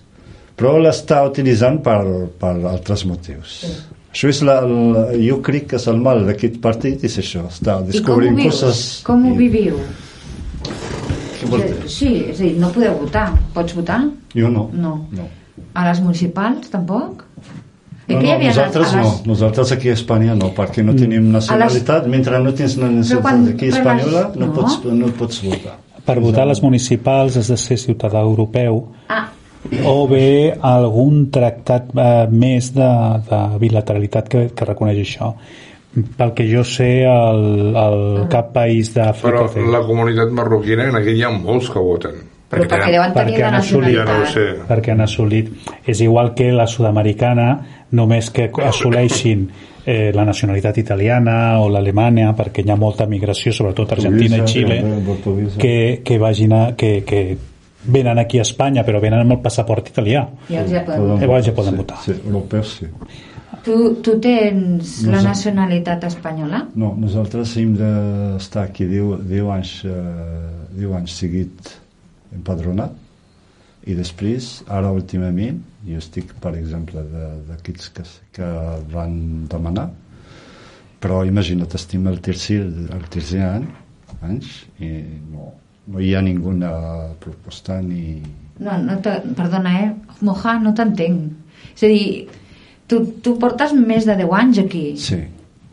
[0.56, 2.00] però l'està utilitzant per,
[2.40, 3.72] per altres motius sí.
[4.12, 7.76] això és la, la, jo crec que és el mal d'aquest partit és això, està
[7.76, 8.60] I com descobrint vius?
[8.60, 9.76] coses Com ho viviu?
[11.46, 11.88] Dir?
[11.92, 13.28] Sí, és a dir, no podeu votar.
[13.54, 14.00] Pots votar?
[14.34, 14.96] jo no, No.
[15.12, 15.26] no.
[15.74, 17.22] A les municipals, tampoc?
[18.08, 21.30] No, no, les- nosaltres a no, les- nosaltres aquí a Espanya no, perquè no tenim
[21.30, 24.52] nacionalitat, mentre no tens la nacionalitat quan- aquí espanyola les- no, no?
[24.54, 25.76] pots, no pots votar.
[26.06, 29.28] Per votar a les municipals has de ser ciutadà europeu Ah,
[29.84, 32.90] o bé algun tractat eh, més de,
[33.30, 35.32] de bilateralitat que, que reconeix això.
[36.16, 40.96] Pel que jo sé, el, el cap país d'Àfrica Però té- la comunitat marroquina, en
[40.98, 42.18] aquí hi ha molts que voten.
[42.46, 44.44] però perquè deuen tenir perquè han assolit- Ja no ho sé.
[44.68, 45.48] perquè han assolit
[45.84, 47.46] és igual que la sud-americana
[47.90, 49.48] només que assoleixin
[49.84, 54.78] eh, la nacionalitat italiana o l'alemanya perquè hi ha molta migració sobretot Argentina i Xile
[54.78, 55.58] eh, portuguesa.
[55.58, 57.36] que, que vagin a, que, que
[57.88, 61.00] venen aquí a Espanya però venen amb el passaport italià Ja els ja podem...
[61.06, 61.98] Podem- Llavors ja poden sí, votar.
[62.04, 62.86] Sí, europeus sí.
[63.66, 66.60] Tu, tu tens la Nosaltres- nacionalitat espanyola?
[66.78, 71.72] No, nosaltres hem d'estar aquí 10, 10 anys, eh, 10 anys seguit
[72.36, 72.92] empadronat
[73.86, 78.02] i després, ara últimament, jo estic, per exemple, de- d'aquests que,
[78.38, 78.48] que
[78.92, 79.88] van demanar,
[81.02, 82.60] però imagina't, estem al tercer,
[82.94, 83.66] al tercer any,
[84.26, 84.48] anys
[84.82, 84.88] i
[85.30, 85.52] no,
[85.86, 86.70] no hi ha ninguna
[87.22, 88.20] proposta ni...
[88.58, 89.88] No, no te, perdona, eh?
[90.24, 91.32] Moja, no t'entenc.
[91.76, 92.28] És a dir,
[92.88, 95.18] tu, tu portes més de 10 anys aquí Sí,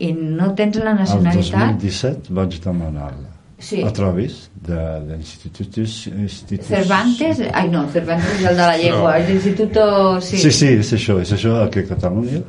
[0.04, 1.78] i no tens la el nacionalitat.
[1.80, 3.30] 2017 vaig demanar-la
[3.64, 3.78] Sí.
[3.80, 4.76] a través de,
[5.08, 7.38] d'instituts instituts Cervantes?
[7.54, 9.14] Ai, no, Cervantes és el de la llengua.
[9.16, 9.28] No.
[9.30, 9.84] L'Instituto...
[10.20, 10.36] Sí.
[10.42, 12.42] Sí, sí, és això, és això aquí a Catalunya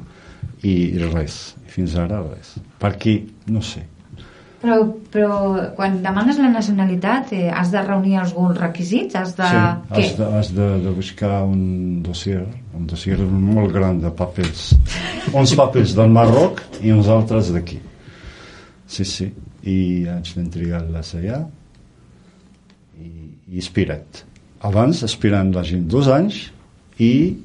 [0.65, 1.38] i, i res,
[1.71, 2.56] fins ara res.
[2.82, 3.15] Perquè,
[3.54, 3.86] no sé,
[4.65, 4.80] Però,
[5.13, 5.34] però
[5.78, 9.13] quan demanes la nacionalitat eh, has de reunir alguns requisits?
[9.13, 9.45] Has de...
[9.45, 9.60] sí,
[9.99, 12.39] has, de, has de, de buscar un dossier,
[12.73, 14.71] un dossier molt gran de papers,
[15.38, 17.78] uns papers del Marroc i uns altres d'aquí.
[18.89, 19.28] Sí, sí,
[19.69, 19.78] i
[20.10, 21.43] haig d'entregar-les allà
[22.97, 23.12] i,
[23.54, 24.23] i espera't.
[24.65, 26.47] Abans esperen la gent dos anys
[26.97, 27.36] i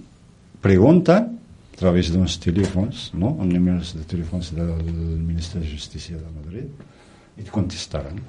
[0.64, 3.34] pregunten a través d'uns telèfons, no?
[3.44, 4.72] un número de telèfons del
[5.20, 6.88] Ministre de Justícia de Madrid
[7.40, 8.20] i et contestaran.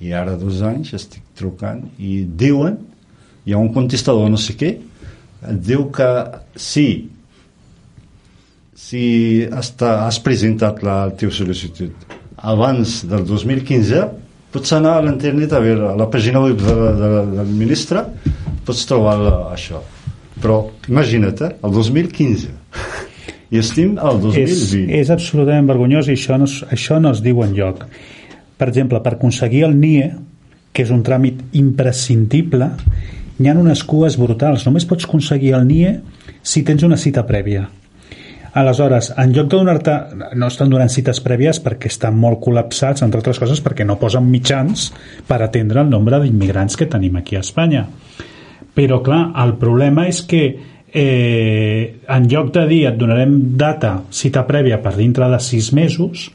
[0.00, 2.78] I ara dos anys estic trucant i diuen,
[3.44, 4.76] hi ha un contestador no sé què,
[5.44, 6.08] diu que
[6.56, 6.88] sí,
[8.84, 9.04] si
[9.48, 11.92] està, has presentat la teva sol·licitud.
[12.44, 14.04] Abans del 2015
[14.54, 18.04] pots anar a l'internet a veure a la pàgina web de, de, del ministre
[18.66, 19.18] pots trobar
[19.54, 19.82] això.
[20.40, 20.58] Però
[20.90, 22.52] imagina't, eh, el 2015
[23.52, 27.20] i estem al 2020 és, és absolutament vergonyós i això no, es- això no es
[27.24, 27.84] diu en lloc
[28.56, 30.12] per exemple, per aconseguir el NIE
[30.74, 32.70] que és un tràmit imprescindible
[33.38, 34.62] hi ha unes cues brutals.
[34.66, 35.96] Només pots aconseguir el NIE
[36.46, 37.64] si tens una cita prèvia.
[38.54, 39.94] Aleshores, en lloc de donar-te...
[40.38, 44.28] No estan donant cites prèvies perquè estan molt col·lapsats, entre altres coses perquè no posen
[44.30, 44.92] mitjans
[45.26, 47.88] per atendre el nombre d'immigrants que tenim aquí a Espanya.
[48.74, 50.44] Però, clar, el problema és que
[50.94, 56.30] eh, en lloc de dir et donarem data, cita prèvia per dintre de sis mesos,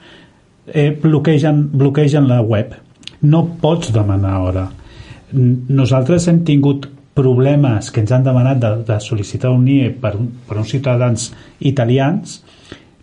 [0.68, 2.76] eh, bloquegen, bloquegen la web.
[3.22, 4.68] No pots demanar hora.
[5.32, 10.14] Nosaltres hem tingut problemes que ens han demanat de, de sol·licitar un NIE per,
[10.48, 12.40] per uns ciutadans italians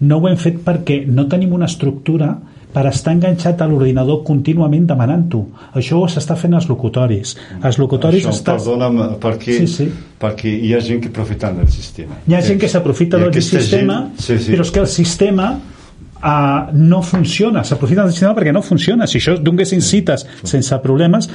[0.00, 2.34] no ho hem fet perquè no tenim una estructura
[2.76, 5.38] per estar enganxat a l'ordinador contínuament demanant-ho.
[5.80, 7.30] Això ho s'està fent als locutoris.
[7.64, 8.58] Els locutoris Això, està...
[8.58, 9.86] perdona'm, perquè, Sí, sí.
[10.20, 12.18] perquè hi ha gent que aprofita del sistema.
[12.28, 14.52] Hi ha gent que s'aprofita del sistema, gent- sí, sí.
[14.52, 19.06] però és que el sistema uh, no funciona, s'aprofita del sistema perquè no funciona.
[19.08, 21.30] Si això donessin cites sense problemes,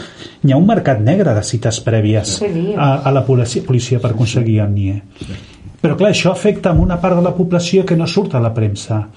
[0.46, 2.38] hi ha un mercat negre de cites prèvies
[2.78, 5.02] a, a la policia, policia per aconseguir el NIE.
[5.82, 8.54] Però clar, això afecta a una part de la població que no surt a la
[8.54, 9.08] premsa.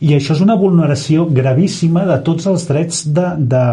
[0.00, 3.64] I això és una vulneració gravíssima de tots els drets de, de,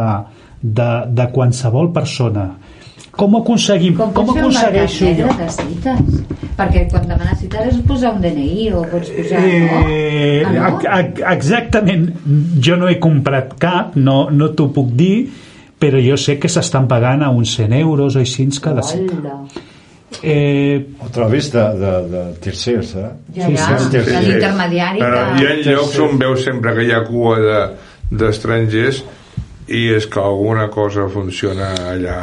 [0.62, 2.50] de, de qualsevol persona.
[3.18, 3.96] Com ho aconseguim?
[3.98, 5.26] Com, Com, aconsegueixo jo?
[5.30, 6.20] negre de cites?
[6.58, 9.42] Perquè quan demanes cites de posar un DNI o pots posar...
[9.42, 10.52] Eh, no?
[10.52, 10.76] Ah, no?
[10.76, 12.06] ex- ex- exactament
[12.62, 15.16] jo no he comprat cap no, no t'ho puc dir
[15.80, 19.16] però jo sé que s'estan pagant a uns 100 euros o així cada cita.
[20.24, 23.10] Eh, A través de, de, de tercers, eh?
[23.36, 24.16] Ja, ja, sí, de sí.
[24.26, 25.44] l'intermediari Però que...
[25.44, 27.70] hi ha llocs on veus sempre que hi ha cua de-
[28.10, 29.04] d'estrangers
[29.68, 32.20] i és que alguna cosa funciona allà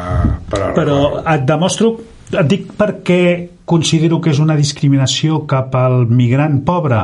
[0.49, 0.75] per arreu.
[0.79, 1.01] però
[1.35, 1.91] et demostro
[2.33, 7.03] et dic perquè considero que és una discriminació cap al migrant pobre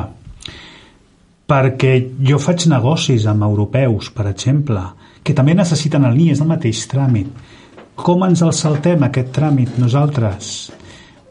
[1.51, 1.93] perquè
[2.25, 4.81] jo faig negocis amb europeus, per exemple,
[5.23, 7.27] que també necessiten el NIE, és el mateix tràmit.
[7.95, 10.71] Com ens el saltem, aquest tràmit, nosaltres?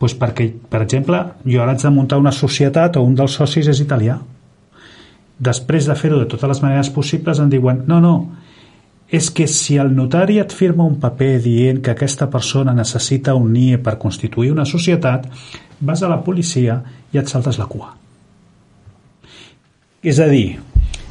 [0.01, 3.68] Pues perquè, per exemple, jo ara haig de muntar una societat o un dels socis
[3.68, 4.18] és italià.
[5.40, 8.14] Després de fer-ho de totes les maneres possibles em diuen no, no,
[9.11, 13.51] és que si el notari et firma un paper dient que aquesta persona necessita un
[13.53, 15.27] NIE per constituir una societat,
[15.81, 16.79] vas a la policia
[17.11, 17.90] i et saltes la cua.
[20.01, 20.61] És a dir,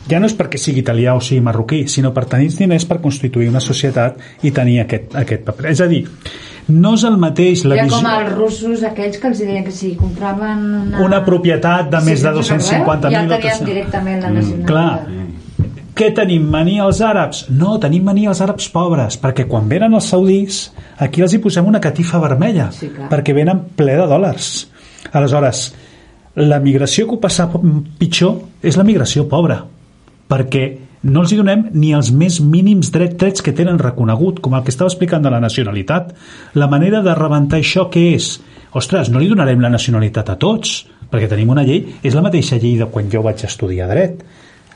[0.09, 3.49] ja no és perquè sigui italià o sigui marroquí, sinó per tenir diners per constituir
[3.49, 5.67] una societat i tenir aquest, aquest paper.
[5.71, 6.03] És a dir,
[6.69, 7.97] no és el mateix la ha visió...
[7.99, 12.21] com els russos aquells que els deien que si compraven una, Una propietat de més
[12.23, 13.65] de sense res, 250.000 ja tenien 300.
[13.69, 14.67] directament la nacionalitat.
[14.67, 15.27] Clar.
[15.99, 16.45] Què tenim?
[16.47, 17.41] Mania als àrabs?
[17.51, 20.59] No, tenim mania als àrabs pobres, perquè quan venen els saudís,
[21.03, 23.09] aquí els hi posem una catifa vermella, Sí, clar.
[23.11, 24.69] perquè venen ple de dòlars.
[25.11, 25.65] Aleshores,
[26.39, 27.49] la migració que ho passa
[27.99, 29.65] pitjor és la migració pobra,
[30.29, 30.63] perquè
[31.09, 34.63] no els hi donem ni els més mínims dret, drets que tenen reconegut, com el
[34.65, 36.11] que estava explicant de la nacionalitat.
[36.59, 38.33] La manera de rebentar això què és?
[38.75, 42.59] Ostres, no li donarem la nacionalitat a tots, perquè tenim una llei, és la mateixa
[42.59, 44.19] llei de quan jo vaig estudiar dret.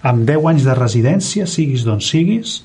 [0.04, 2.62] Amb 10 anys de residència, siguis d'on siguis,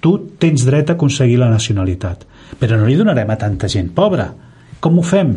[0.00, 2.24] tu tens dret a aconseguir la nacionalitat.
[2.62, 4.30] Però no li donarem a tanta gent pobra.
[4.80, 5.34] Com ho fem?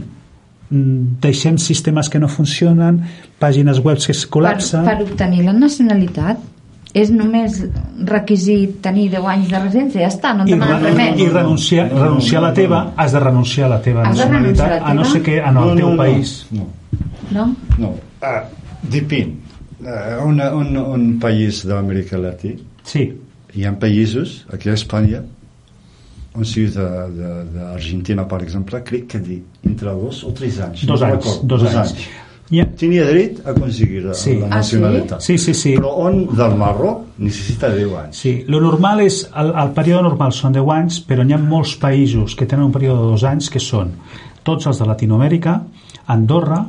[0.70, 3.02] Mm, Deixem sistemes que no funcionen,
[3.42, 4.86] pàgines web que es Per, col·lapsen...
[4.88, 6.53] per obtenir la nacionalitat
[6.94, 7.56] és només
[8.06, 11.24] requisit tenir 10 anys de residència ja està, no et i, demanen res re, i
[11.24, 14.70] més renunciar, renunciar a la teva has de renunciar a la teva Has de renunciar
[14.70, 16.68] nacionalitat a no sé què en el teu país No,
[17.32, 17.48] no?
[17.82, 17.94] no.
[18.22, 18.44] Ah,
[18.84, 19.34] depèn.
[19.84, 22.54] Uh, un, un, un país d'Amèrica Latí,
[22.88, 23.08] sí,
[23.56, 25.24] hi ha països, aquí a Espanya,
[26.38, 30.86] un ciutadà de- d'Argentina, per exemple, crec que di, entre dos o tres anys.
[30.88, 32.06] dos no anys, recordo, dos anys.
[32.54, 34.36] Ja, Tenia dret a aconseguir la, Sí.
[34.38, 34.76] la Ah, sí?
[34.78, 35.22] nacionalitat.
[35.26, 35.72] sí, sí, sí.
[35.78, 38.18] Però on del Marroc necessita 10 anys.
[38.18, 41.76] Sí, lo normal és, el, el període normal són 10 anys, però hi ha molts
[41.82, 43.92] països que tenen un període de dos anys, que són
[44.44, 45.62] tots els de Latinoamèrica,
[46.08, 46.66] Andorra,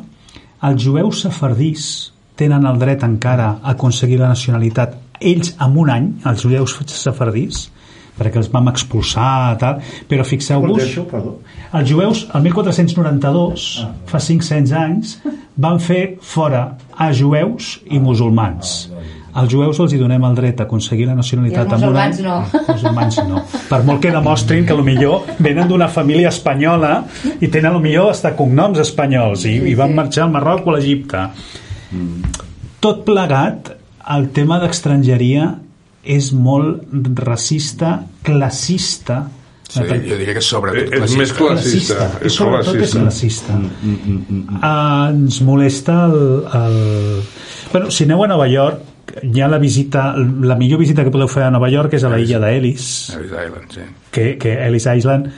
[0.63, 6.09] els jueus safardís tenen el dret encara a aconseguir la nacionalitat ells en un any,
[6.27, 7.71] els jueus safardís,
[8.19, 10.83] perquè els vam expulsar, tal, però fixeu-vos...
[11.75, 13.91] Els jueus, el 1492, Ah.
[14.07, 15.19] fa 500 anys,
[15.57, 18.91] van fer fora a jueus i musulmans.
[19.35, 21.97] Als jueus els hi donem el dret a aconseguir la nacionalitat I als en un
[21.99, 22.13] any.
[22.13, 22.59] musulmans no.
[22.61, 23.41] Els musulmans no.
[23.69, 26.93] Per molt que demostrin que millor venen d'una família espanyola
[27.41, 31.25] i tenen millor hasta cognoms espanyols i, i van marxar al Marroc o a l'Egipte.
[32.85, 33.73] Tot plegat,
[34.15, 35.51] el tema d'estrangeria
[36.05, 36.85] és molt
[37.25, 39.25] racista, classista,
[39.75, 41.97] Sí, jo diria que és sobretot Eh, és més classista.
[41.97, 42.27] classista.
[42.27, 43.55] És sobretot és classista.
[43.57, 43.89] classista.
[44.61, 47.23] Uh, ens molesta el, el...
[47.73, 48.85] Bueno, si aneu a Nova York,
[49.23, 52.13] hi ha la visita, la millor visita que podeu fer a Nova York és a
[52.13, 52.87] la illa d'Ellis,
[53.17, 53.89] Ellis Island, sí.
[54.13, 55.33] que, que Ellis Island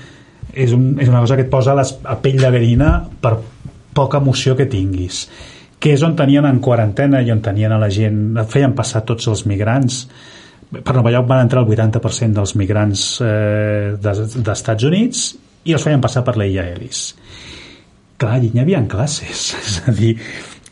[0.53, 3.39] és, un, és una cosa que et posa les, a pell de gallina per
[3.97, 5.27] poca emoció que tinguis
[5.81, 9.29] que és on tenien en quarantena i on tenien a la gent, feien passar tots
[9.29, 10.07] els migrants
[10.71, 15.27] per Nova York van entrar el 80% dels migrants eh, dels Estats Units
[15.67, 17.09] i els feien passar per l'illa Ellis.
[18.17, 20.17] Clar, allí hi havia classes és a dir,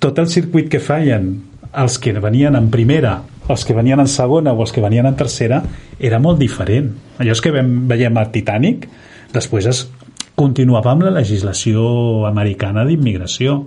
[0.00, 1.34] tot el circuit que feien
[1.74, 5.16] els que venien en primera els que venien en segona o els que venien en
[5.18, 5.58] tercera
[6.00, 6.88] era molt diferent.
[7.20, 8.88] Allò és que vam, veiem a Titanic
[9.34, 9.84] després es
[10.34, 13.58] continuava amb la legislació americana d'immigració.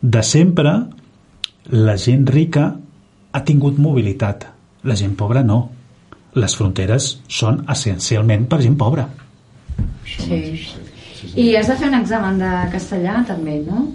[0.00, 0.72] De sempre
[1.74, 2.70] la gent rica
[3.32, 4.46] ha tingut mobilitat
[4.88, 5.62] la gent pobra no
[6.38, 9.08] les fronteres són essencialment per gent pobra
[10.08, 10.42] Sí.
[11.34, 13.88] I has de fer un examen de castellà també, no?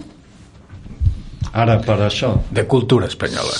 [1.54, 3.54] Ara, per això, De cultura espanyola.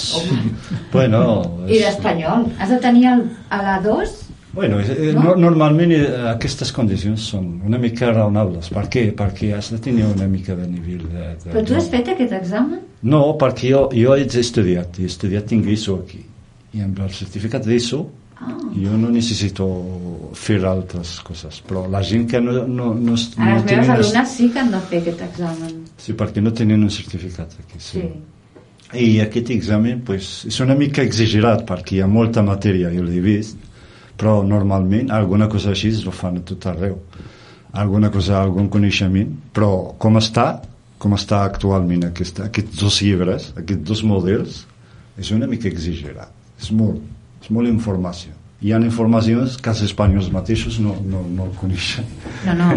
[0.92, 1.20] bueno...
[1.68, 2.48] I d'espanyol.
[2.58, 4.14] Has de tenir el, a la 2?
[4.54, 5.34] Bueno, eh, no?
[5.38, 8.70] normalment eh, aquestes condicions són una mica raonables.
[8.74, 9.04] Per què?
[9.18, 11.30] Perquè has de tenir una mica de nivell de...
[11.44, 12.82] de Però tu has fet aquest examen?
[13.02, 16.22] No, perquè jo, jo he estudiat, he estudiat ISO aquí.
[16.74, 18.02] I amb el certificat d'ISO
[18.40, 18.50] Ah.
[18.74, 19.64] jo no necessito
[20.34, 21.60] fer altres coses.
[21.68, 23.90] Però la gent que no, no, no, no les meves tenen...
[23.94, 25.76] alumnes sí que han de fer aquest examen.
[26.02, 27.78] Sí, perquè no tenen un certificat aquí.
[27.78, 28.02] Sí.
[28.02, 28.10] Sí.
[29.04, 33.22] I aquest examen pues, és una mica exagerat perquè hi ha molta matèria, jo l'he
[33.22, 33.58] vist,
[34.18, 37.00] però normalment alguna cosa així es fan a tot arreu.
[37.74, 40.60] Alguna cosa, algun coneixement, però com està,
[41.02, 44.62] com està actualment aquest, aquests dos llibres, aquests dos models,
[45.18, 46.43] és una mica exagerat.
[46.60, 47.00] És molt,
[47.42, 48.32] és molt informació.
[48.64, 52.06] Hi ha informacions que els espanyols mateixos no, no, no coneixen.
[52.46, 52.68] No, no,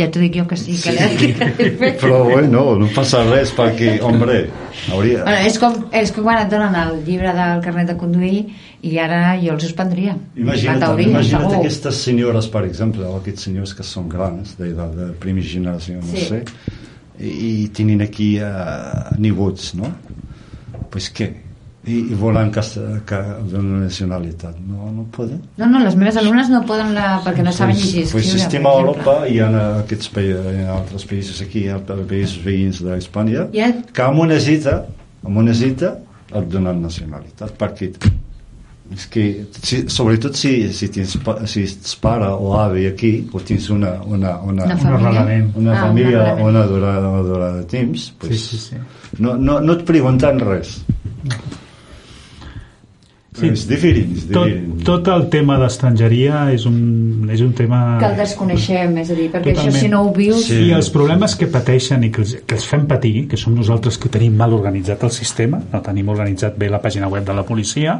[0.00, 2.00] ja t'ho dic jo que sí, que fet.
[2.00, 4.40] Però bueno, no passa res perquè, hombre,
[4.90, 5.20] hauria...
[5.28, 8.40] Bueno, és, com, és com quan et donen el llibre del carnet de conduir
[8.82, 10.16] i ara jo el suspendria.
[10.34, 11.60] Imagina't, teoria, imagina't segur.
[11.62, 16.00] aquestes senyores, per exemple, o aquests senyors que són grans, de, de, de primera generació,
[16.02, 16.26] no Sí.
[16.32, 16.42] sé,
[17.20, 19.92] i, i tenen aquí uh, nebots, no?
[20.90, 21.30] Pues què?
[21.88, 22.62] I, i volen que,
[23.08, 24.58] que d'una nacionalitat.
[24.68, 25.38] No, no poden.
[25.56, 27.06] No, no, les meves alumnes no poden la...
[27.24, 28.82] perquè no saben llegir pues estem per a.
[28.82, 29.48] Europa i ha
[29.80, 33.72] aquests països, ha altres països aquí, ha països veïns d'Espanya, Ja.
[33.94, 34.82] que amb una cita,
[35.24, 35.94] amb una cita
[36.28, 37.92] et donen nacionalitat, perquè
[38.88, 39.22] és que,
[39.60, 41.16] si, sobretot si, si, tens,
[41.52, 45.24] si ets pare o avi aquí, o tens una, una, una, Una un família.
[45.60, 48.76] una Ah, família o una durada, una durada de temps, pues, sí, sí, sí.
[49.20, 50.78] No, no, no et pregunten res.
[53.38, 53.48] Sí.
[53.54, 54.82] És diferent, és tot, diferent.
[54.86, 59.28] tot el tema d'estrangeria és, un, és un tema Que el desconeixem, és a dir,
[59.30, 59.74] perquè Totalment.
[59.74, 60.44] això si no ho vius...
[60.48, 60.58] Sí.
[60.68, 63.98] i els problemes que pateixen i que els, que els fem patir, que som nosaltres
[64.02, 67.46] que tenim mal organitzat el sistema, no tenim organitzat bé la pàgina web de la
[67.46, 67.98] policia,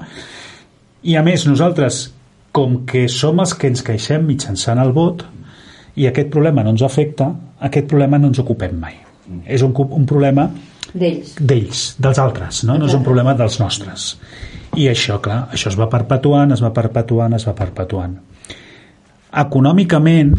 [1.07, 2.09] i a més nosaltres,
[2.53, 5.23] com que som els que ens queixem mitjançant el vot,
[5.99, 7.31] i aquest problema no ens afecta,
[7.69, 8.99] aquest problema no ens ocupem mai.
[9.47, 10.49] És un, un problema
[10.95, 11.35] D'ells.
[11.39, 12.79] d'ells, dels altres, no?
[12.81, 14.15] no és un problema dels nostres.
[14.79, 18.15] I això, clar, això es va perpetuant, es va perpetuant, es va perpetuant.
[19.43, 20.31] Econòmicament,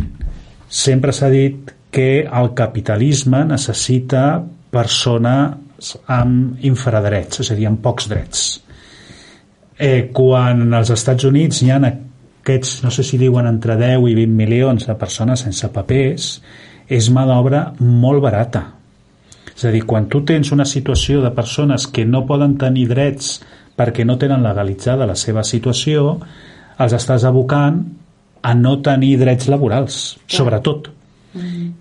[0.69, 4.23] sempre s'ha dit que el capitalisme necessita
[4.71, 8.47] persones amb infradrets, és a dir, amb pocs drets.
[9.79, 14.17] Eh, quan als Estats Units hi ha aquests, no sé si diuen entre 10 i
[14.17, 16.33] 20 milions de persones sense papers,
[16.89, 18.65] és mà d'obra molt barata.
[19.55, 23.39] És a dir, quan tu tens una situació de persones que no poden tenir drets
[23.79, 26.17] perquè no tenen legalitzada la seva situació,
[26.79, 27.79] els estàs abocant
[28.43, 30.89] a no tenir drets laborals, sobretot.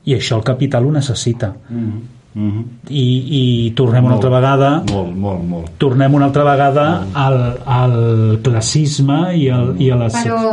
[0.05, 1.53] I això el capital ho necessita.
[1.71, 2.01] Mhm,
[2.35, 2.65] mhm.
[2.91, 3.05] I,
[3.41, 3.43] i
[3.75, 4.25] tornem una Molt.
[4.25, 5.71] altra vegada Molt, molt, molt.
[5.79, 6.85] tornem una altra vegada
[7.15, 7.97] al, al
[8.45, 10.15] classisme i, al, i a les...
[10.23, 10.53] Però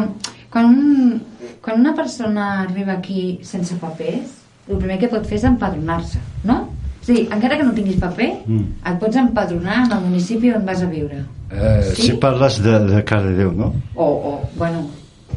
[0.50, 1.22] quan, un,
[1.62, 4.32] quan una persona arriba aquí sense papers,
[4.70, 6.62] el primer que pot fer és empadronar-se, no?
[7.06, 8.64] Dir, encara que no tinguis paper, Mm.
[8.90, 11.20] et pots empadronar en el municipi on vas a viure.
[11.52, 12.02] Eh, Sí?
[12.02, 13.74] Si parles de, de Cardedeu, no?
[13.96, 14.86] O, o bueno...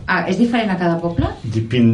[0.09, 1.27] Ah, és diferent a cada poble?
[1.53, 1.89] Depèn,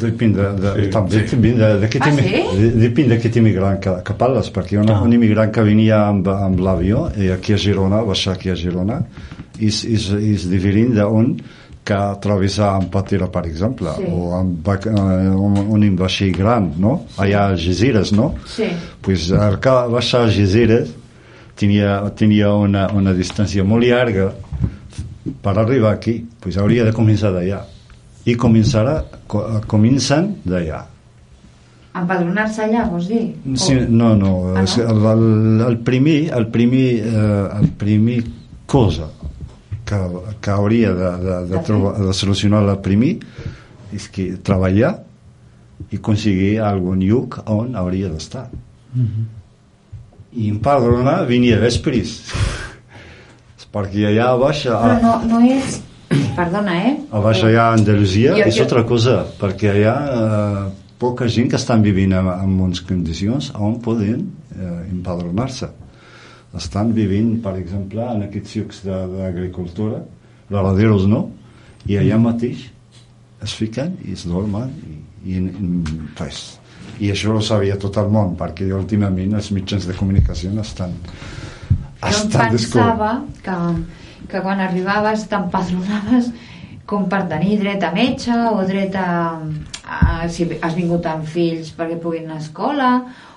[0.00, 1.36] depèn de, de, Sí, també, sí.
[1.36, 2.40] depèn de, de, Ah, sí?
[2.58, 4.96] de, depèn d'aquest immigrant que, que parles, perquè un, Ah.
[5.06, 9.04] un immigrant que venia amb, amb l'avió i aquí a Girona, baixar aquí a Girona,
[9.60, 11.36] és, és, és diferent d'un
[11.84, 14.08] que travessa amb patera, per exemple, Sí.
[14.10, 17.04] o amb eh, un, un vaixell gran, no?
[17.18, 18.34] Allà a Algeciras, no?
[18.46, 18.66] Sí.
[19.00, 20.88] pues el que baixar a Algeciras
[21.60, 24.30] tenia, tenia una, una distància molt llarga
[25.44, 27.60] per arribar aquí pues hauria de començar d'allà
[28.24, 30.86] i començarà, co comencen d'allà
[32.00, 33.22] Empadronar-se allà, vols dir?
[33.58, 34.84] Sí, O- no, no, Ah, no?
[34.92, 38.20] el, el, el primer, el primer, eh, el primer
[38.66, 39.08] cosa
[39.84, 39.98] que,
[40.40, 43.16] que hauria de, de, de, De trobar, de solucionar el primer
[43.92, 44.92] és que treballar
[45.90, 48.46] i aconseguir algun lloc on hauria d'estar.
[50.32, 52.18] I empadronar venia després.
[53.70, 55.80] perquè allà a baix, Però a, no, no és...
[56.34, 56.94] Perdona, eh?
[57.14, 60.64] a baix allà a Andalusia Jo- és jo- altra cosa, perquè allà eh,
[60.98, 64.24] poca gent que estan vivint en, en bones condicions on poden
[64.56, 65.68] eh, empadronar-se.
[66.58, 70.00] Estan vivint, per exemple, en aquests llocs de- d'agricultura,
[70.50, 71.28] ramaderos no,
[71.86, 72.66] i allà mateix
[73.46, 74.96] es fiquen i es dormen i,
[75.30, 75.70] i, i,
[76.18, 76.58] pues,
[77.00, 80.94] i això ho sabia tot el món perquè últimament els mitjans de comunicació estan
[82.00, 83.10] Jo em estan pensava
[83.44, 83.56] que,
[84.28, 86.30] que quan arribaves t'empadronaves
[86.90, 89.10] com per tenir dret a metge o dret a,
[89.84, 92.92] a si has vingut amb fills perquè puguin anar a escola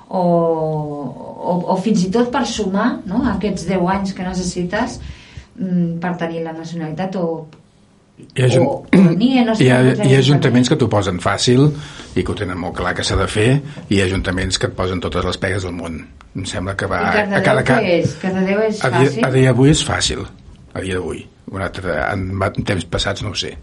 [0.10, 5.00] o, o, o fins i tot per sumar no, aquests 10 anys que necessites
[5.56, 7.28] mm, per tenir la nacionalitat o,
[8.36, 8.66] Hi ha, ajun...
[8.68, 11.68] o, venir, no sé hi ha, hi ha ajuntaments que t'ho posen fàcil
[12.16, 13.50] i que ho tenen molt clar que s'ha de fer
[13.90, 16.00] i hi ha ajuntaments que et posen totes les pegues del món
[16.36, 18.16] em sembla que va a cada què ca- és?
[18.22, 19.26] Cardedeu és a dia, fàcil?
[19.28, 20.24] a dia d'avui és fàcil
[20.74, 23.54] a dia d'avui un altre, en, en temps passats no ho sé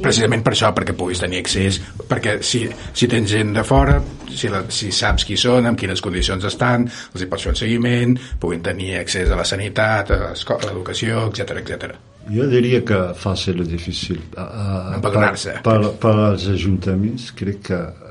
[0.00, 2.62] precisament per això, perquè puguis tenir accés perquè si,
[2.96, 3.98] si tens gent de fora
[4.30, 7.58] si, la, si saps qui són, en quines condicions estan els hi pots fer un
[7.58, 11.90] seguiment puguin tenir accés a la sanitat a l'educació, etc etc.
[12.28, 14.20] Jo diria que fàcil o difícil.
[14.36, 15.56] Uh, Empadronar-se.
[15.64, 18.10] Per, per, per als ajuntaments crec que eh,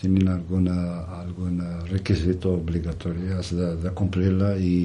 [0.00, 0.76] tenen alguna,
[1.20, 4.76] alguna requisit obligatori, has de, de complir-la i,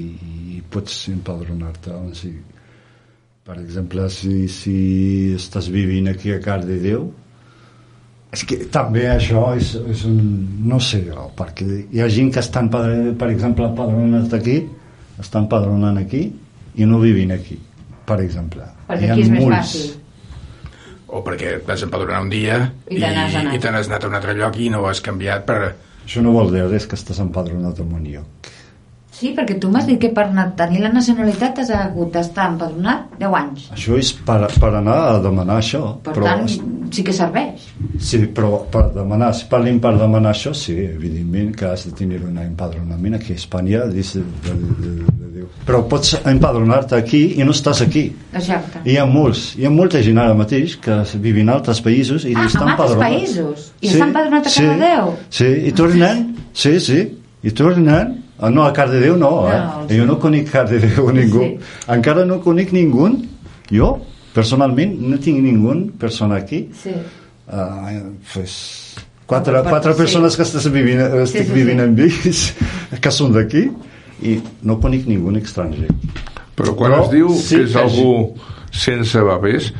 [0.58, 2.44] i pots empadronar-te on sigui.
[3.42, 4.76] Per exemple, si, si
[5.34, 7.08] estàs vivint aquí a Cardedeu,
[8.32, 10.20] és que també això és, és un...
[10.68, 11.02] no sé
[11.36, 14.62] perquè hi ha gent que empadronant, per exemple, empadronant aquí,
[15.20, 16.22] està empadronant aquí
[16.80, 17.58] i no vivint aquí,
[18.06, 18.68] per exemple.
[18.88, 19.58] perquè Hi ha aquí és més molts.
[19.58, 20.02] fàcil
[21.12, 22.58] o perquè et vas empadronar un dia
[22.90, 25.62] I i te n'has anat a un altre lloc i no ho has canviat per...
[26.02, 28.48] Això no vol dir res que estàs empadronat en un lloc.
[29.22, 30.26] Sí, perquè tu m'has dit que per
[30.58, 33.68] tenir la nacionalitat has hagut d'estar empadronat 10 anys.
[33.76, 35.84] Això és per, per anar a demanar això.
[36.02, 36.50] Per però, tant,
[36.90, 37.68] sí que serveix.
[38.02, 42.24] Sí, però per demanar, si parlem per demanar això, sí, evidentment que has de tenir
[42.26, 45.21] un empadronament aquí a Espanya, dice, de, de, de, de Déu.
[45.66, 48.08] Però pots empadronar-te aquí i no estàs aquí.
[48.34, 48.80] Exacte.
[48.90, 52.34] Hi ha molts, hi ha molta gent ara mateix que viuen en altres països i
[52.36, 53.04] Ah, estan empadronats.
[53.06, 53.68] països?
[53.82, 55.12] I estan empadronats a Cardedeu?
[55.30, 56.24] Sí, i tornen,
[56.54, 57.00] sí, sí,
[57.44, 59.60] i tornen, ah, no, a Cardedeu no, eh?
[59.60, 59.98] No, sí.
[60.00, 61.60] jo no conec Cardedeu ningú, Sí.
[61.88, 63.12] encara no conec ningú,
[63.72, 64.00] jo,
[64.34, 66.90] personalment, no tinc ningú persona aquí, Sí.
[67.54, 68.02] uh,
[68.34, 68.96] pues,
[69.28, 69.98] quatre, quatre sí.
[69.98, 71.84] persones que estàs vivint, estic sí, vivint sí.
[71.86, 72.54] amb ells,
[73.00, 73.70] que són d'aquí,
[74.22, 75.90] i no conec ningú estranger.
[76.56, 78.36] Però quan Però es diu sí que és que algú
[78.72, 79.72] sense papers,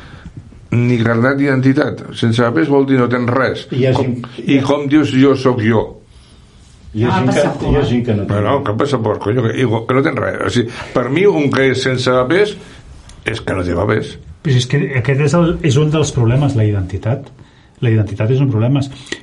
[0.72, 2.06] ni carnet d'identitat.
[2.16, 3.66] Sense papers vol dir no tens res.
[3.72, 4.14] I Com,
[4.46, 5.82] I com dius jo sóc jo?
[6.92, 8.34] Hi ha, Ah, gent, que, hi ha gent que no té.
[8.34, 10.40] Però no, que passaport, conyo, que, que no tens res.
[10.44, 12.56] O sigui, per mi, un que és sense papers
[13.24, 14.16] és que no té papers.
[14.42, 17.30] Pues és que aquest és, el, és un dels problemes, la identitat.
[17.82, 18.82] La identitat és un problema.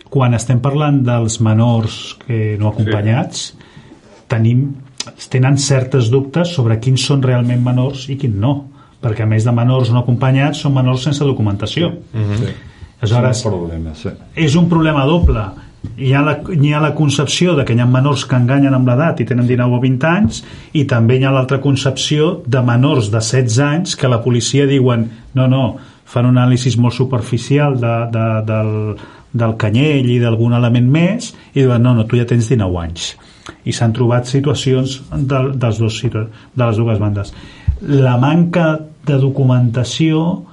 [0.10, 3.54] Quan estem parlant dels menors que no acompanyats,
[4.32, 4.66] tenim,
[5.30, 8.56] tenen certes dubtes sobre quins són realment menors i quins no.
[9.00, 11.94] Perquè a més de menors no acompanyats, són menors sense documentació.
[12.14, 12.38] Mm -hmm.
[12.38, 12.54] Sí.
[13.02, 14.10] Aleshores, És un problema, sí.
[14.36, 15.44] és un problema doble
[15.98, 18.90] hi ha, la, hi ha la concepció de que hi ha menors que enganyen amb
[18.90, 20.42] l'edat i tenen 19 o 20 anys
[20.76, 25.08] i també hi ha l'altra concepció de menors de 16 anys que la policia diuen
[25.36, 25.64] no, no,
[26.10, 28.74] fan un anàlisi molt superficial de, de, del,
[29.32, 33.14] del canyell i d'algun element més i diuen no, no, tu ja tens 19 anys
[33.66, 37.34] i s'han trobat situacions de, dels dos, de les dues bandes.
[37.82, 38.76] La manca
[39.08, 40.44] de documentació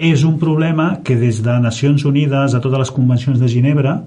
[0.00, 3.98] és un problema que des de Nacions Unides a totes les convencions de Ginebra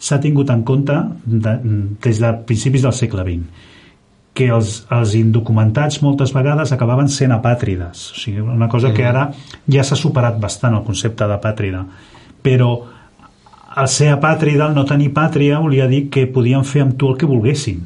[0.00, 1.58] s'ha tingut en compte de,
[2.02, 3.70] des de principis del segle XX
[4.34, 8.08] que els, els indocumentats moltes vegades acabaven sent apàtrides.
[8.16, 9.28] O sigui, una cosa que ara
[9.70, 11.84] ja s'ha superat bastant el concepte d'apàtrida.
[12.42, 12.72] Però
[13.76, 17.18] el ser apàtrida, el no tenir pàtria volia dir que podien fer amb tu el
[17.18, 17.80] que volguessin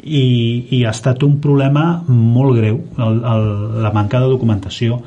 [0.00, 0.24] i,
[0.72, 3.48] i ha estat un problema molt greu el, el,
[3.84, 5.00] la manca de documentació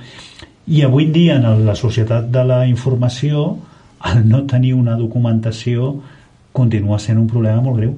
[0.69, 3.55] i avui en dia en la societat de la informació
[4.11, 5.95] el no tenir una documentació
[6.53, 7.95] continua sent un problema molt greu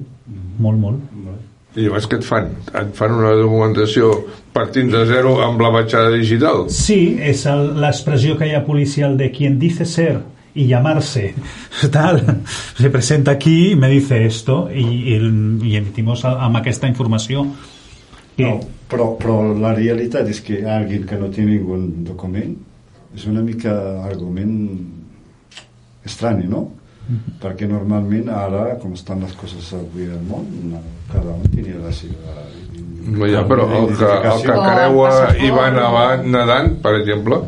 [0.58, 2.46] molt, molt I llavors què et fan?
[2.72, 4.08] Et fan una documentació
[4.56, 6.64] partint de zero amb la batxada digital?
[6.72, 7.42] Sí, és
[7.76, 10.14] l'expressió que hi ha policial de quien dice ser
[10.56, 11.34] y llamarse.
[11.92, 12.42] Tal,
[12.76, 15.16] se presenta aquí y me dice esto y, y,
[15.62, 17.44] y emitimos a- amb aquesta informació
[18.36, 22.56] que, No, però, però la realitat és que algú que no té ningú document
[23.16, 23.72] és una mica
[24.04, 24.56] argument
[26.04, 26.66] estrany, no?
[27.40, 30.46] Perquè normalment ara, com estan les coses avui al món,
[31.12, 32.34] cada un tenia la seva...
[33.30, 37.38] Ja, però el que, el que creua passaport, i va o- nedant, nedant, per exemple,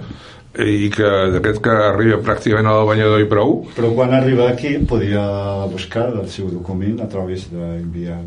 [0.58, 5.22] i que d'aquest que arriba pràcticament al banyador i prou, Però quan arriba aquí podia
[5.70, 8.18] buscar el seu document a través d'enviar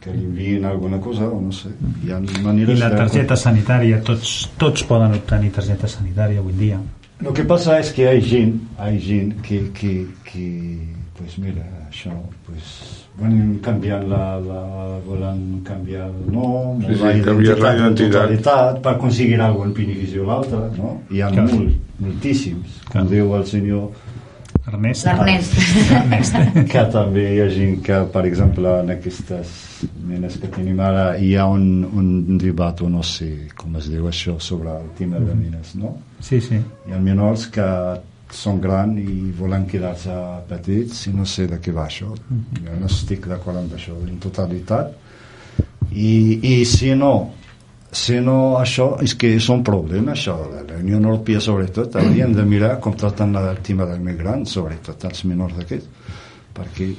[0.00, 1.68] que li enviïn alguna cosa o no sé.
[2.04, 6.52] Hi ha maneres i la de- targeta sanitària tots, tots poden obtenir targeta sanitària avui
[6.52, 6.78] dia.
[7.20, 10.46] Lo que pasa es que hay gent, hay gent que, que, que
[11.18, 12.12] pues mira, això,
[12.46, 12.64] pues,
[13.18, 14.60] volen canviar la, la
[15.06, 18.12] volen canviar el nom, Sí, la sí, canviar la identitat en identitat.
[18.12, 20.92] totalitat per aconseguir algun benefici o l'altre, no?
[21.10, 21.48] Hi ha Clar.
[21.50, 23.08] molt, moltíssims, com Clar.
[23.10, 23.90] diu el senyor
[24.68, 25.54] Ernest L'Ernest.
[25.98, 26.34] Ernest
[26.68, 29.54] que també hi ha gent que, per exemple, en aquestes
[30.04, 34.06] menes que tenim ara, hi ha un, un debat, o no sé com es diu
[34.10, 35.96] això, sobre el tema de mines, no?
[36.20, 36.58] sí, sí
[36.88, 37.64] Hi ha menors que
[38.34, 40.14] són grans i volen quedar-se
[40.48, 42.10] petits i no sé de què va això.
[42.58, 44.92] Jo no estic d'acord amb això en totalitat.
[45.88, 46.12] I,
[46.44, 47.12] i si no,
[47.90, 52.34] si no això, és que és un problema això, de la Unió Europea sobretot, hauríem
[52.36, 56.12] de mirar com tracten el tema dels migrants, sobretot els menors d'aquests,
[56.58, 56.92] perquè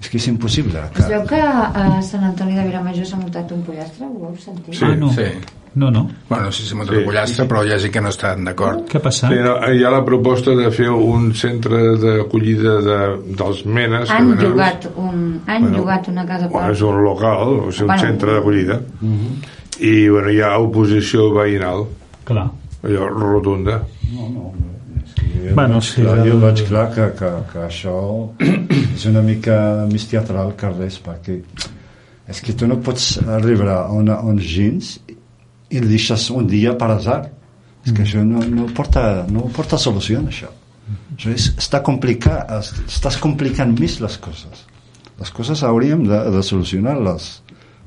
[0.00, 0.84] és que és impossible.
[0.96, 4.78] Es veu que a Sant Antoni de Vilamajor s'ha muntat un pollastre, ho heu sentit?
[4.78, 5.10] Sí, ah, no.
[5.12, 5.26] sí.
[5.74, 6.94] No, no Bueno, no sé si m'ho Sí.
[6.98, 7.04] sí.
[7.04, 8.80] pollastre, però hi ha gent que no estan d'acord.
[8.88, 9.30] què ha passat?
[9.32, 12.98] Sí, no, hi ha la proposta de fer un centre d'acollida de,
[13.38, 14.08] dels menes.
[14.08, 16.52] que Han venen- llogat, un, han Bueno, llogat una casa per...
[16.52, 18.02] Bueno, és un local, o sigui, un Bueno.
[18.02, 18.80] centre d'acollida.
[19.80, 21.86] I bueno, hi ha oposició veïnal,
[22.24, 22.50] clar
[22.82, 23.82] allò rotunda.
[24.12, 24.68] No, no, no.
[25.14, 28.30] Que jo Bueno, veig sí, clar, el- jo veig clar que, que, que això
[28.94, 31.40] és una mica més teatral que res, perquè
[32.28, 34.98] és que tu no pots arribar a on, on gens
[35.70, 37.20] i deixes un dia per azar.
[37.86, 40.50] És que això no, no, porta, no porta solució, això.
[41.16, 44.66] Això és, està complicat, es- estàs complicant més les coses.
[45.20, 47.30] Les coses hauríem de, de solucionar-les.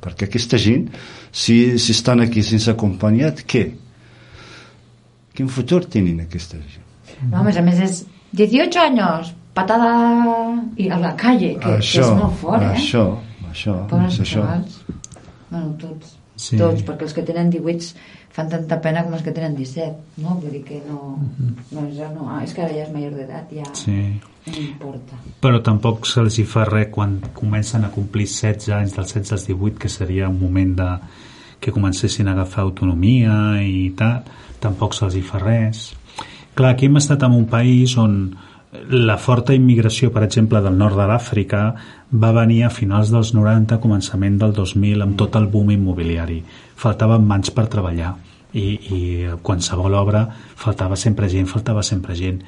[0.04, 0.88] Perquè aquesta gent,
[1.32, 3.64] si, si estan aquí sense acompanyat, què?
[5.34, 6.84] Quin futur tenen aquesta gent?
[7.30, 8.02] No, a més a més és
[8.38, 9.94] 18 anys, patada
[10.82, 12.74] i a la calle, que, que és molt fort, eh?
[12.78, 13.06] Això,
[13.52, 13.78] això,
[14.10, 14.44] és això.
[15.50, 16.18] Bueno, tots.
[16.36, 16.58] Sí.
[16.58, 17.94] Tots, perquè els que tenen 18
[18.34, 20.38] fan tanta pena com els que tenen 17, no?
[20.42, 21.16] Vull dir que no...
[21.70, 23.98] no, és, no ah, és que ara ja és major d'edat, ja sí.
[24.48, 25.20] no importa.
[25.44, 29.46] però tampoc se'ls hi fa res quan comencen a complir 16 anys dels 16 als
[29.52, 30.90] 18 que seria un moment de
[31.64, 34.26] que comencessin a agafar autonomia i tal,
[34.60, 35.92] tampoc se'ls hi fa res
[36.58, 38.18] clar, aquí hem estat en un país on
[38.90, 41.64] la forta immigració, per exemple, del nord de l'Àfrica
[42.14, 46.44] va venir a finals dels 90, començament del 2000, amb tot el boom immobiliari.
[46.78, 48.14] Faltaven mans per treballar
[48.54, 49.00] i, i
[49.42, 52.44] qualsevol obra faltava sempre gent, faltava sempre gent.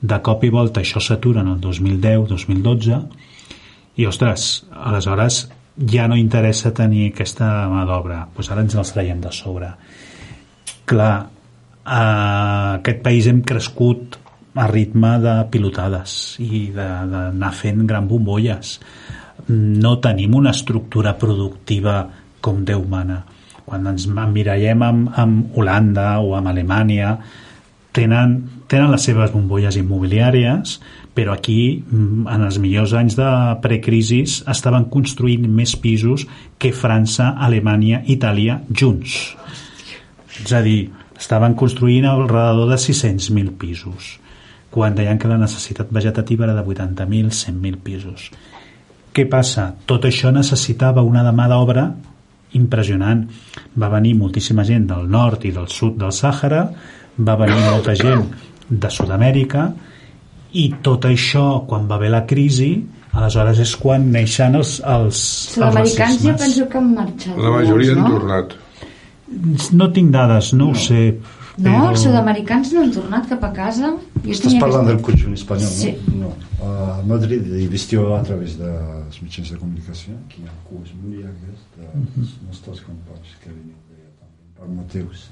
[0.00, 2.98] De cop i volta això s'atura en el 2010, 2012
[3.96, 5.46] i, ostres, aleshores
[5.76, 8.26] ja no interessa tenir aquesta mà d'obra.
[8.36, 9.72] Doncs ara ens els traiem de sobre.
[10.86, 11.14] Clar,
[11.86, 12.04] a
[12.76, 14.20] aquest país hem crescut
[14.56, 18.76] a ritme de pilotades i d'anar fent gran bombolles.
[19.52, 22.00] No tenim una estructura productiva
[22.40, 23.22] com Déu mana.
[23.66, 27.16] Quan ens emmirallem amb, amb Holanda o amb Alemanya,
[27.96, 28.36] tenen,
[28.70, 30.76] tenen les seves bombolles immobiliàries,
[31.16, 33.30] però aquí, mm, en els millors anys de
[33.62, 36.26] precrisis, estaven construint més pisos
[36.58, 39.34] que França, Alemanya, Itàlia junts.
[40.44, 44.18] És a dir, estaven construint al redador de 600.000 pisos
[44.76, 48.28] quan deien que la necessitat vegetativa era de 80.000, 100.000 pisos.
[49.16, 49.70] Què passa?
[49.88, 51.86] Tot això necessitava una demà d'obra
[52.56, 53.22] impressionant.
[53.80, 56.66] Va venir moltíssima gent del nord i del sud del Sàhara,
[57.16, 58.26] va venir molta gent
[58.68, 59.70] de Sud-amèrica
[60.56, 62.70] i tot això, quan va haver la crisi,
[63.16, 65.24] aleshores és quan neixen els, els, els
[65.54, 68.12] Sud-americans jo penso que han marxat La majoria molts, han no?
[68.18, 68.56] tornat.
[69.80, 71.02] No tinc dades, no, ho sé.
[71.58, 73.94] No, però- els sud-americans no han tornat cap a casa.
[74.24, 75.94] Jo Estàs parlant del aquesta- conjunt espanyol, Sí.
[76.12, 76.28] no?
[76.60, 76.66] no.
[76.66, 80.92] A Madrid he vist jo a través dels mitjans de comunicació que hi ha cues
[81.00, 85.30] molt llargues dels nostres companys que venen d'allà també, per motius.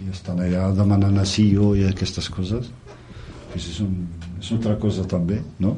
[0.00, 2.70] I estan allà demanant asil i aquestes coses.
[3.52, 4.08] Pues és, un,
[4.40, 5.76] és altra cosa també, no?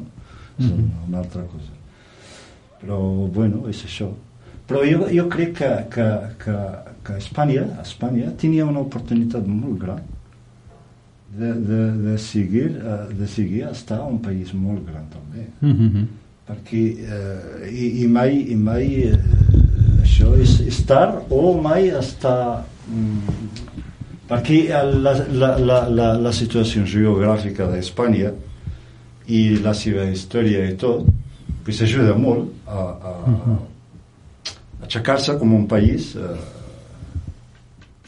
[0.59, 0.65] És
[1.07, 1.71] una altra cosa.
[2.81, 2.97] Però,
[3.31, 4.09] bueno, és això.
[4.69, 6.07] Però jo, jo crec que, que,
[6.43, 6.55] que,
[7.05, 10.03] que Espanya, Espanya tenia una oportunitat molt gran
[11.33, 15.47] de, de, de, seguir, eh, de seguir estar un país molt gran també.
[15.61, 16.05] Mm -hmm.
[16.49, 16.83] Perquè
[17.15, 19.17] eh, i, i mai, i mai eh,
[20.03, 22.63] això és, tard o mai està...
[22.87, 23.21] Mm,
[24.29, 28.31] perquè la, la, la, la, la situació geogràfica d'Espanya
[29.27, 31.05] i la seva història i tot
[31.63, 33.57] pues ajuda molt a, a, a
[34.89, 36.33] aixecar-se com un país eh,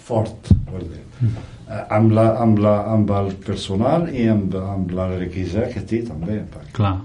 [0.01, 1.03] fort vol dir.
[1.21, 6.01] Eh, amb, la, amb, la, amb el personal i amb, amb la riquesa que té
[6.07, 6.73] també perquè...
[6.81, 6.97] Clar.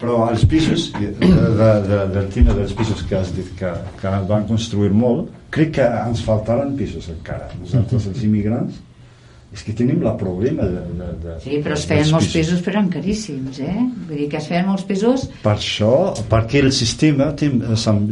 [0.00, 4.12] però els pisos de, de, de, del tema dels pisos que has dit que, que
[4.30, 8.82] van construir molt crec que ens faltaran pisos encara nosaltres els immigrants
[9.54, 12.74] és que tenim la problema de, de, de Sí, però es feien molts pisos, però
[12.76, 13.78] eren caríssims, eh?
[14.08, 15.28] Vull dir que es feien molts pisos...
[15.42, 15.92] per això,
[16.28, 18.04] perquè el sistema té- se'm-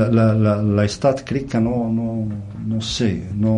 [0.00, 2.24] la- la- la- l'estat crec que no, no,
[2.66, 3.54] no sé no,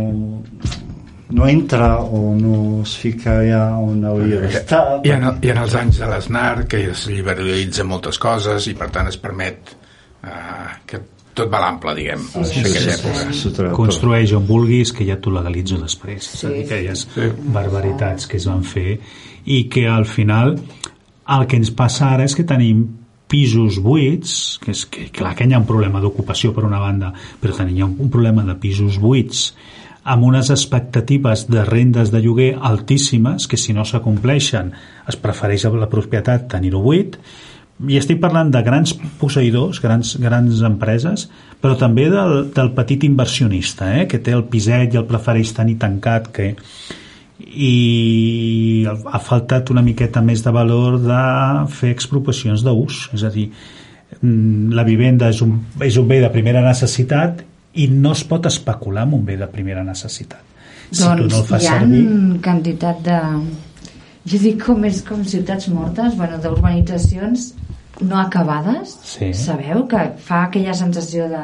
[1.31, 5.75] no entra o no es fica ja on hauria d'estar Hi ha, hi ha els
[5.79, 9.71] anys de l'ESNAR que es liberalitza moltes coses i per tant es permet
[10.27, 10.99] eh, que
[11.35, 13.33] tot va l'ample, diguem, Sí, en sí, aquella sí, època.
[13.33, 16.35] Sota- Construeix on vulguis que ja t'ho legalitzo després.
[16.35, 17.07] és a dir, Sí, aquelles
[17.55, 18.99] barbaritats que es van fer
[19.47, 20.57] i que al final
[21.31, 22.87] el que ens passa ara és que tenim
[23.31, 27.13] pisos buits, que és que, clar que hi ha un problema d'ocupació per una banda,
[27.41, 29.55] però tenim un problema de pisos buits
[30.03, 34.73] amb unes expectatives de rendes de lloguer altíssimes que si no s'acompleixen
[35.09, 37.19] es prefereix a la propietat tenir-ho buit
[37.89, 41.29] i estic parlant de grans posseïdors, grans, grans empreses,
[41.63, 45.79] però també del, del petit inversionista, eh, que té el piset i el prefereix tenir
[45.81, 46.55] tancat, que
[47.41, 51.21] i ha faltat una miqueta més de valor de
[51.73, 53.49] fer expropiacions d'ús, és a dir,
[54.21, 57.43] mm, la vivenda és un, és un bé de primera necessitat
[57.81, 60.43] i no es pot especular amb un bé de primera necessitat.
[60.91, 62.05] Si tu doncs no el fas hi ha servir...
[62.45, 63.19] quantitat de...
[64.29, 67.55] Jo dic com és com ciutats mortes, bueno, d'urbanitzacions
[68.01, 69.33] no acabades, Sí.
[69.35, 69.87] sabeu?
[69.89, 71.41] Que fa aquella sensació de...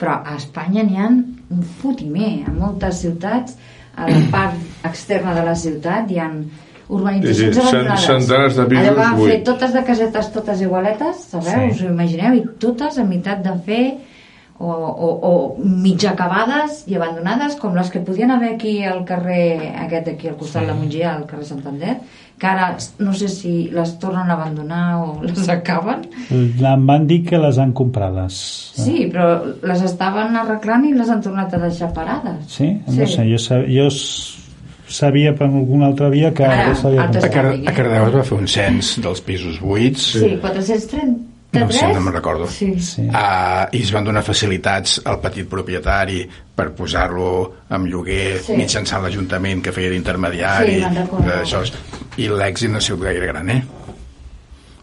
[0.00, 2.44] Però a Espanya n'hi ha un fotimer.
[2.48, 3.56] A moltes ciutats,
[3.96, 6.30] a la part externa de la ciutat, hi ha
[6.88, 8.06] urbanitzacions Sí, sí, abandonades.
[8.06, 11.52] centenars de pisos Allò que van fer totes de casetes, totes igualetes, sabeu?
[11.52, 11.74] Sí.
[11.74, 12.34] Us ho imagineu?
[12.34, 13.84] I totes a meitat de fer
[14.60, 15.32] o, o, o
[15.64, 20.36] mig acabades i abandonades com les que podien haver aquí al carrer aquest d'aquí al
[20.36, 21.94] costat de la Mongia al carrer Santander
[22.40, 22.66] que ara
[22.98, 27.58] no sé si les tornen a abandonar o les acaben Em van dir que les
[27.58, 28.36] han comprades.
[28.76, 32.68] sí, però les estaven arreglant i les han tornat a deixar parades Sí?
[32.86, 34.36] No sé, jo, sa- jo s-
[34.90, 37.10] sabia per alguna altra via que Ara, ara s'havia A.
[37.30, 40.36] Car a Cardeu es va fer un cens dels pisos buits, sí,
[41.50, 42.46] 433 No sé, no me'n recordo.
[42.46, 42.68] sí.
[42.78, 43.02] Sí.
[43.08, 46.20] Uh, i es van donar facilitats al petit propietari
[46.54, 48.54] per posar-lo en lloguer Sí.
[48.56, 51.72] mitjançant l'Ajuntament que feia d'intermediari Sí,
[52.22, 53.62] i l'èxit no ha sigut gaire gran eh?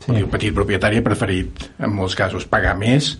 [0.06, 0.12] Sí.
[0.16, 3.14] el petit propietari ha preferit en molts casos pagar més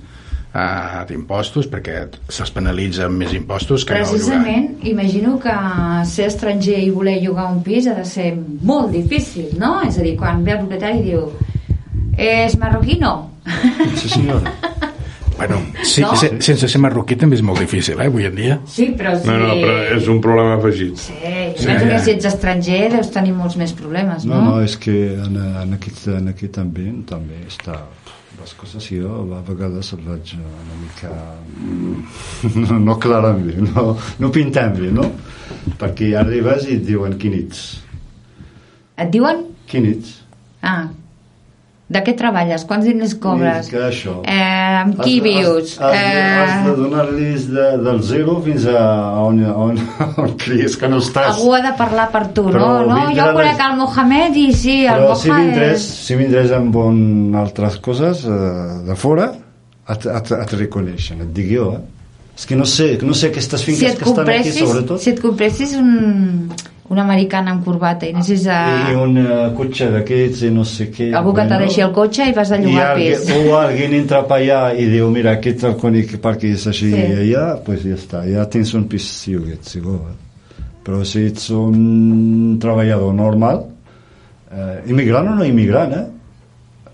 [0.56, 5.56] uh, d'impostos perquè se'ls penalitza amb més impostos que no llogar Precisament, imagino que
[6.06, 9.82] ser estranger i voler llogar un pis ha de ser molt difícil, no?
[9.88, 11.32] És a dir, quan ve el propietari i diu
[12.18, 13.16] és marroquino?
[13.96, 14.54] Sí senyora
[15.38, 16.16] bueno, sí, No?
[16.18, 19.28] se, sense ser marroquí també és molt difícil eh, avui en dia Sí, però si...
[19.30, 20.98] No, no, però és un problema afegit.
[20.98, 21.14] Sí,
[21.60, 24.56] jo penso que si ets estranger deus tenir molts més problemes, no, no?
[24.58, 27.78] no, és que en, en, aquest, en aquest ambient també està
[28.38, 31.10] les coses jo a vegades el vaig una mica
[32.58, 35.08] no, no clarant bé no, no pintant bé no?
[35.82, 37.64] perquè arribes i et diuen quinits
[38.98, 39.44] Et diuen?
[39.70, 40.16] quinits
[40.66, 40.88] Ah,
[41.90, 42.66] de què treballes?
[42.68, 43.68] Quants diners cobres?
[43.70, 44.14] I que això.
[44.28, 45.74] Eh, amb qui Has- vius?
[45.80, 48.82] Has, has, has de Eh, donar-los de, del zero fins a
[49.24, 49.80] on, on,
[50.18, 51.32] on creies que no estàs.
[51.38, 52.86] algú ha de parlar per tu, Però no?
[52.92, 55.90] No, jo conec des- el Mohamed i sí, el Però si Mohamed vindrés, és...
[56.08, 59.32] si vindrés amb bon altres coses eh, de fora,
[59.90, 61.86] et, et, et reconeixen, et dic jo, eh?
[62.38, 65.10] És que no sé, no sé aquestes Si finques et que estan aquí, sobretot, si
[65.10, 66.52] et compressis un,
[66.90, 68.58] un americana amb corbata i anessis a...
[68.92, 71.10] i un uh, cotxe d'aquests i no sé què...
[71.20, 73.26] Algú que te deixi el cotxe i vas a I llogar pis.
[73.36, 76.96] o alguien entra per allà i diu, mira, aquest el conec perquè és així Sí.
[76.96, 77.18] sí.
[77.26, 79.98] allà, pues ja està, ja tens un pis lloguet, segur.
[80.08, 80.64] Eh?
[80.88, 83.66] Però si ets un treballador normal,
[84.52, 86.06] eh, immigrant o no immigrant, eh?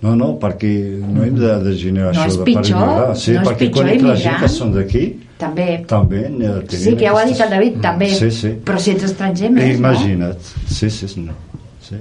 [0.04, 3.14] No, no, perquè no hem de, de generar No això és de pitjor, per.
[3.22, 4.42] Sí, no és perquè pitjor conec la gent immigrant.
[4.42, 5.04] que són d'aquí,
[5.44, 5.68] També.
[5.90, 8.10] també eh, Sí, que ja ho ha dit el David, també.
[8.18, 8.54] Sí, sí.
[8.66, 11.36] Però si ets estranger, més, Imagina't, sí, sí, sí, no.
[11.84, 12.00] sí.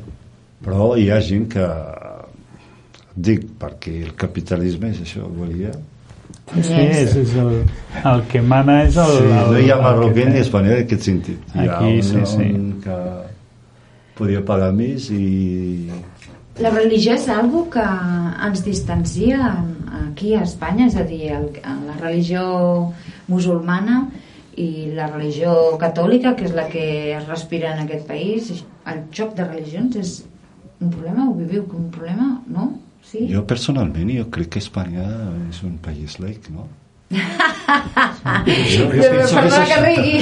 [0.63, 1.69] Però hi ha gent que
[3.13, 5.73] dic perquè el capitalisme és això, volia
[6.53, 7.53] Sí, és, és el,
[8.05, 9.13] el que mana és el...
[9.17, 11.53] Sí, el, no hi ha marroquí que ni espanyol en aquest sentit.
[11.55, 12.49] Hi ha Aquí, un, sí, sí.
[12.59, 12.97] un que
[14.19, 15.89] podia pagar més i...
[16.61, 17.85] La religió és algo que
[18.47, 19.55] ens distancia
[20.03, 21.49] aquí a Espanya, és a dir, el,
[21.87, 22.43] la religió
[23.33, 24.03] musulmana
[24.61, 26.85] i la religió catòlica, que és la que
[27.17, 28.53] es respira en aquest país.
[28.85, 30.15] El xoc de religions és
[30.83, 31.25] un problema?
[31.25, 32.29] Ho viviu com un problema?
[32.53, 32.69] No?
[33.03, 33.25] Sí?
[33.33, 35.09] Jo personalment jo crec que Espanya
[35.49, 36.69] és un país laic, no?
[37.13, 40.15] Jo, perdona que rigui.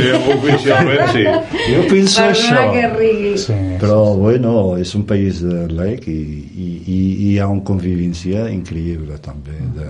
[1.12, 1.24] Sí.
[1.70, 2.54] Jo penso això.
[2.54, 3.34] Perdona que rigui.
[3.38, 6.18] Sí, Però, bueno, és un país eh, laic i,
[6.50, 9.88] i, i hi ha una convivència increïble també de,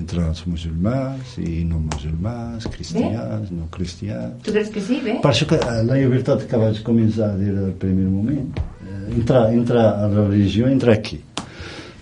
[0.00, 4.42] entre els musulmans i no musulmans, cristians, no cristians.
[4.44, 5.18] Tu creus que sí, bé?
[5.24, 8.50] Per això que eh, la llibertat que vaig començar a dir al primer moment,
[8.84, 11.22] eh, entra, entra a la religió, entra aquí.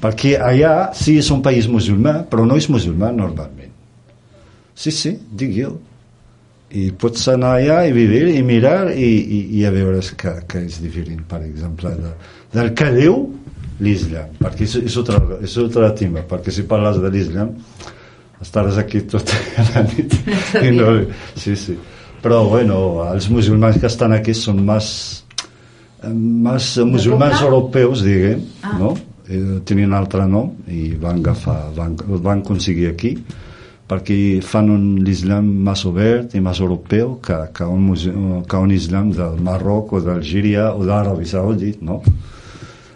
[0.05, 3.64] Perquè allà sí és un país musulmà, però no és musulmà normalment.
[4.75, 5.19] Sí, sí,
[5.55, 5.73] jo.
[6.75, 10.65] I pots anar allà i viure i mirar i, i, i a veure que, que
[10.67, 12.11] és diferent, per exemple, de,
[12.57, 13.19] del que diu
[13.85, 17.53] l'Islam, perquè és, és, altre, és altre tema, perquè si parles de l'Islam
[18.43, 19.39] estaràs aquí tota
[19.71, 20.17] la nit.
[20.63, 20.91] I no,
[21.39, 21.77] sí, sí.
[22.25, 24.89] Però, bueno, els musulmans que estan aquí són més,
[26.11, 28.75] més musulmans europeus, diguem, Ah.
[28.81, 28.95] no?
[29.29, 33.15] Eh, tenien altre nom i van agafar, van, van aconseguir aquí
[33.89, 37.91] perquè fan un islam més obert i més europeu que, que, un,
[38.49, 42.01] que un islam del Marroc o d'Algèria o d'Arabi Saudit, no?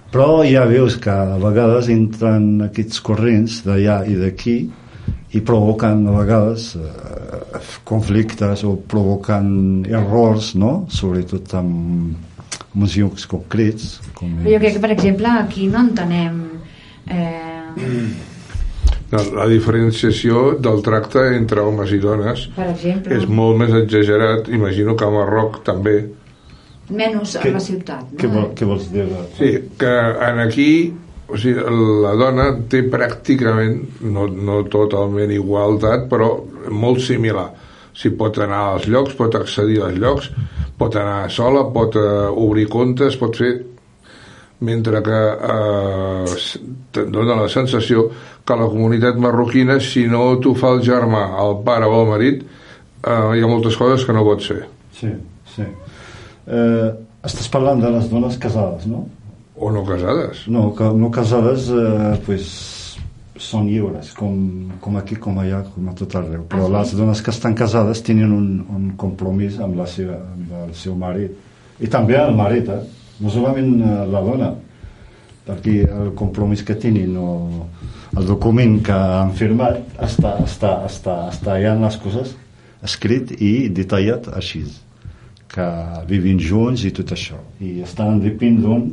[0.08, 4.56] Però ja veus que a vegades entren aquests corrents d'allà i d'aquí
[5.36, 10.86] i provoquen a vegades eh, conflictes o provoquen errors, no?
[10.88, 12.16] Sobretot amb
[12.78, 13.98] músics concrets.
[14.16, 16.40] Com jo crec que, per exemple, aquí no entenem...
[17.12, 18.27] Eh,
[19.10, 24.96] la diferenciació del tracte entre homes i dones per exemple, és molt més exagerat, imagino
[24.96, 25.98] que a Marroc també.
[26.90, 28.04] menys a la ciutat.
[28.12, 28.18] No?
[28.20, 29.06] Què, vol, què vols dir?
[29.36, 29.50] Sí,
[29.80, 29.94] que
[30.28, 30.70] en aquí
[31.28, 31.60] o sigui,
[32.02, 36.30] la dona té pràcticament, no, no totalment igualtat, però
[36.72, 37.50] molt similar.
[37.98, 40.30] Si pot anar als llocs, pot accedir als llocs,
[40.78, 43.52] pot anar sola, pot eh, obrir comptes, pot fer
[44.60, 48.08] mentre que eh, dona la sensació
[48.44, 52.42] que la comunitat marroquina, si no t'ho fa el germà, el pare o el marit,
[53.04, 54.62] eh, hi ha moltes coses que no pot ser.
[54.98, 55.10] Sí,
[55.54, 55.66] sí.
[56.48, 56.88] Eh,
[57.28, 59.04] estàs parlant de les dones casades, no?
[59.58, 60.44] O no casades.
[60.48, 62.50] No, que no casades eh, pues,
[63.38, 64.34] són lliures, com,
[64.82, 66.44] com aquí, com allà, com a tot arreu.
[66.50, 66.74] Però Ah, sí?
[66.96, 70.96] les dones que estan casades tenen un, un compromís amb, la seva, amb el seu
[70.98, 71.36] marit.
[71.78, 72.80] I també el marit, eh?
[73.20, 74.50] No solament eh, la dona,
[75.48, 77.30] perquè el compromís que tenen o
[78.18, 82.34] el document que han firmat està, està, està, està allà en les coses
[82.84, 84.64] escrit i detallat així
[85.48, 85.66] que
[86.08, 87.38] vivin junts i tot això.
[87.64, 88.88] I estan depèn d'un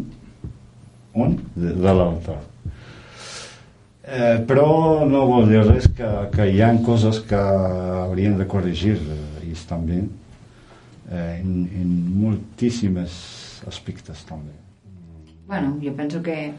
[1.16, 2.36] un de, de l'altre.
[4.06, 9.00] Eh, però no vol dir res que, que hi ha coses que haurien de corregir
[9.00, 13.16] eh, i també eh, en, en moltíssimes
[13.68, 14.54] aspectes també.
[15.48, 16.54] Bueno, jo penso que...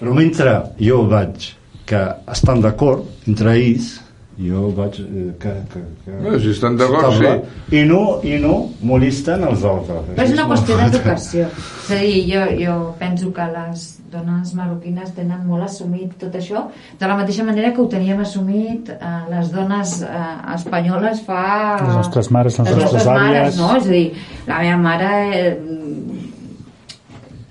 [0.00, 1.52] però mentre jo vaig
[1.86, 2.00] que
[2.32, 3.92] estan d'acord entre ells
[4.40, 7.32] jo vaig eh, que, que, que Bé, si estan d'acord, estable,
[7.76, 8.54] i no, i no
[8.88, 11.48] molesten els altres Però és una qüestió d'educació.
[11.82, 16.66] És a dir, jo, jo penso que les dones marroquines tenen molt assumit tot això,
[17.00, 20.24] de la mateixa manera que ho teníem assumit eh, les dones eh,
[20.56, 21.44] espanyoles fa...
[21.82, 23.60] Les nostres mares, les les nostres nostres mares, àvies.
[23.60, 23.70] no?
[23.76, 25.14] És a dir, la meva mare...
[25.42, 26.30] Eh,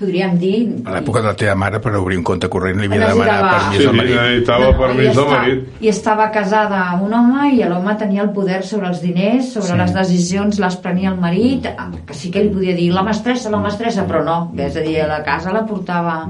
[0.02, 0.56] podríem dir...
[0.84, 3.26] A l'època de la teva mare, per obrir un compte corrent, li havia de Necessitava-
[3.30, 4.16] demanar permís Sí, al marit.
[4.18, 5.68] necessitava No, permís esta- marit.
[5.86, 9.72] I estava casada amb un home i l'home tenia el poder sobre els diners, sobre
[9.72, 9.78] Sí.
[9.84, 11.70] les decisions les prenia el marit,
[12.06, 14.98] que sí que li podia dir la mestressa, la mestressa, però no, és a dir,
[15.06, 16.28] a la casa la portava...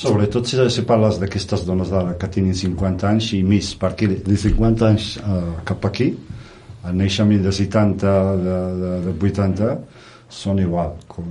[0.00, 4.36] Sobretot si, si parles d'aquestes dones d'ara que tenen 50 anys i més, perquè de
[4.38, 6.14] 50 anys eh, cap aquí,
[6.88, 9.74] el naixement de 70, de, de, de 80,
[10.30, 10.94] són igual.
[11.10, 11.26] Com,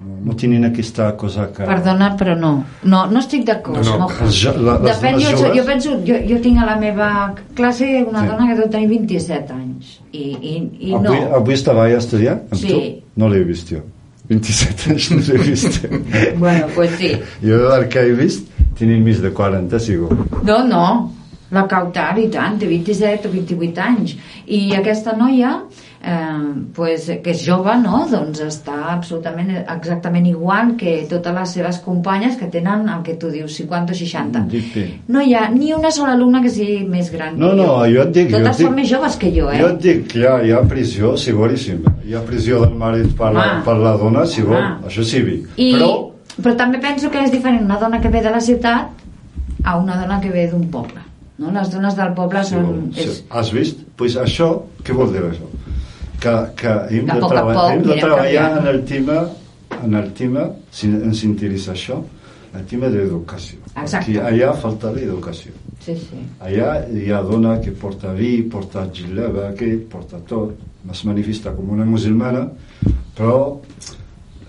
[0.00, 1.64] no, no tenen aquesta cosa que...
[1.64, 2.50] Perdona, però no.
[2.84, 3.80] No, no estic d'acord.
[3.84, 4.26] No, No, no.
[4.26, 7.10] Els la- les Depèn, dones jo, joves- jo penso, jo, jo tinc a la meva
[7.54, 8.28] classe una Sí.
[8.28, 9.98] dona que deu tenir 27 anys.
[10.12, 10.54] I, i,
[10.90, 11.00] i no.
[11.12, 12.68] Avui, avui estava ja estudiant amb Sí.
[12.68, 12.80] tu?
[13.20, 13.80] No l'he vist jo.
[14.28, 15.84] 27 anys no l'he vist.
[16.38, 17.12] Bueno, pues sí.
[17.42, 20.10] jo el que he vist tenen més de 40, segur.
[20.44, 21.12] No, no,
[21.50, 24.16] la Cautar, i tant, té 27 o 28 anys.
[24.46, 25.62] I aquesta noia
[26.06, 28.04] eh, pues, que és jove, no?
[28.10, 33.30] doncs està absolutament exactament igual que totes les seves companyes que tenen el que tu
[33.32, 34.42] dius, 50 o 60.
[34.52, 34.84] Dicte.
[35.10, 37.88] No hi ha ni una sola alumna que sigui més gran No, que no, jo.
[37.96, 38.30] jo et dic...
[38.30, 39.58] jo Totes dic, són més joves que jo, eh?
[39.60, 41.96] Jo et dic que hi ha, pressió, seguríssima.
[42.06, 43.64] Hi ha pressió del marit per, la, Home.
[43.66, 44.86] per la dona, si vol, Home.
[44.86, 45.24] això sí.
[45.56, 45.90] I, Però,
[46.36, 49.02] però també penso que és diferent una dona que ve de la ciutat
[49.64, 51.02] a una dona que ve d'un poble.
[51.38, 51.50] No?
[51.52, 52.90] Les dones del poble si són...
[52.94, 53.82] si, és, has vist?
[53.98, 54.52] Pues això,
[54.86, 55.48] què vol dir això?
[56.20, 58.58] Que, que hem Que de, a poc hem de treballar canviant.
[58.62, 59.16] en el tema,
[59.84, 61.98] en el tema, si ens interessa això,
[62.56, 63.58] el tema de l'educació.
[63.76, 64.14] Exacte.
[64.24, 65.52] Allà falta l'educació.
[65.84, 66.22] sí, sí.
[66.40, 70.56] Allà hi ha dona que porta vi, porta gileba, que porta tot,
[70.90, 72.46] es manifesta com una musulmana,
[73.14, 73.60] però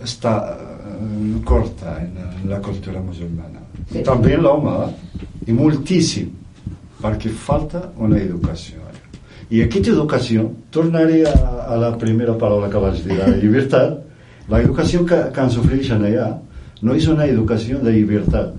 [0.03, 3.59] està eh, corta en, en la cultura musulmana.
[3.91, 4.01] Sí.
[4.07, 5.21] També l'home, eh?
[5.47, 6.31] i moltíssim,
[7.01, 8.81] perquè falta una educació.
[9.49, 11.33] I aquesta educació, tornaré a,
[11.71, 13.99] a la primera paraula que vaig dir, la llibertat,
[14.51, 16.33] la educació que, que ens ofereixen allà
[16.83, 18.55] no és una educació de llibertat,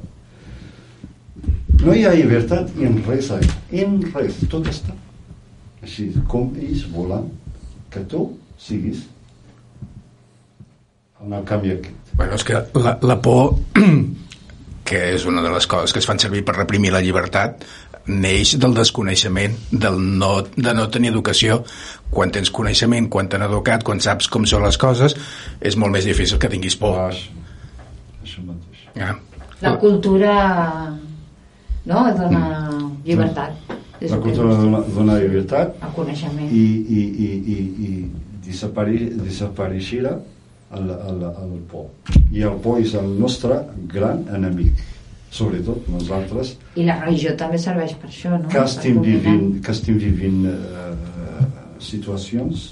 [1.78, 4.95] no hi ha llibertat en res en res, tot està.
[5.84, 7.28] Així com ells volen
[7.93, 8.24] que tu
[8.59, 9.05] siguis
[11.22, 12.14] en el canvi aquest.
[12.18, 13.55] Bueno, és que la, la por,
[14.89, 17.62] que és una de les coses que es fan servir per reprimir la llibertat,
[18.09, 21.62] neix del desconeixement, del no, de no tenir educació.
[22.11, 25.16] Quan tens coneixement, quan t'han educat, quan saps com són les coses,
[25.61, 26.96] és molt més difícil que tinguis por.
[27.09, 27.30] Això,
[28.24, 28.86] això mateix.
[28.96, 29.14] Ja.
[29.61, 30.32] La cultura
[31.88, 32.42] no, dona
[33.04, 33.76] llibertat.
[33.98, 36.50] És La cultura dona, dona llibertat El coneixement.
[36.54, 40.12] i, i, i, i, i desapari, desapareixerà
[40.78, 41.88] el, el, el por.
[42.30, 43.59] I el por és el nostre
[43.90, 44.78] gran enemic.
[45.31, 46.55] Sobretot nosaltres.
[46.81, 48.49] I la religió també serveix per això, no?
[48.49, 51.43] que estem vivint, que estem vivint eh,
[51.85, 52.70] situacions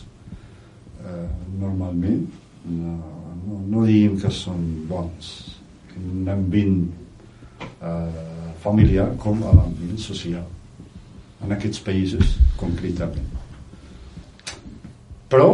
[1.05, 1.27] eh,
[1.61, 2.25] normalment.
[2.67, 2.95] No,
[3.45, 5.35] no, no diguem que són bons
[5.97, 6.81] en l'ambient
[7.61, 8.25] eh,
[8.65, 10.47] familiar com a l'ambient social
[11.45, 13.29] en aquests països concretament.
[15.29, 15.51] Però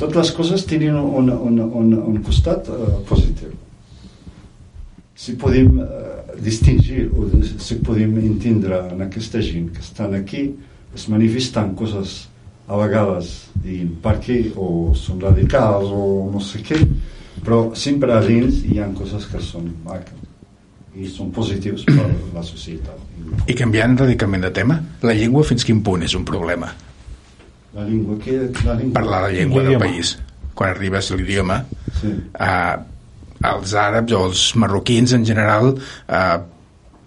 [0.00, 3.52] totes les coses tenen un, un, un, un costat eh, positiu
[5.16, 10.50] si podem eh, distingir o si podem entendre en aquesta gent que estan aquí
[10.94, 12.26] es manifesten coses
[12.68, 16.80] a vegades diguem, per què o són radicals o no sé què
[17.42, 20.24] però sempre a dins hi ha coses que són maques
[20.96, 25.82] i són positius per la societat I canviant radicalment de tema, la llengua fins quin
[25.84, 26.70] punt és un problema?
[27.76, 28.32] la llengua que
[28.64, 30.16] la llengua Parlar la llengua del país.
[30.56, 31.58] Quan arribes a l'idioma,
[32.00, 32.08] sí.
[32.08, 32.76] eh,
[33.44, 35.74] els àrabs o els marroquins en general
[36.08, 36.36] eh,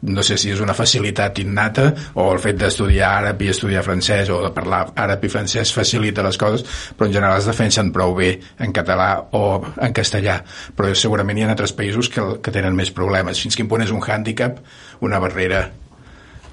[0.01, 4.29] no sé si és una facilitat innata o el fet d'estudiar àrab i estudiar francès
[4.31, 6.63] o de parlar àrab i francès facilita les coses,
[6.95, 8.29] però en general es defensen prou bé
[8.63, 10.37] en català o en castellà,
[10.77, 13.41] però segurament hi ha altres països que, que tenen més problemes.
[13.43, 14.61] Fins quin punt és un hàndicap,
[15.03, 15.65] una barrera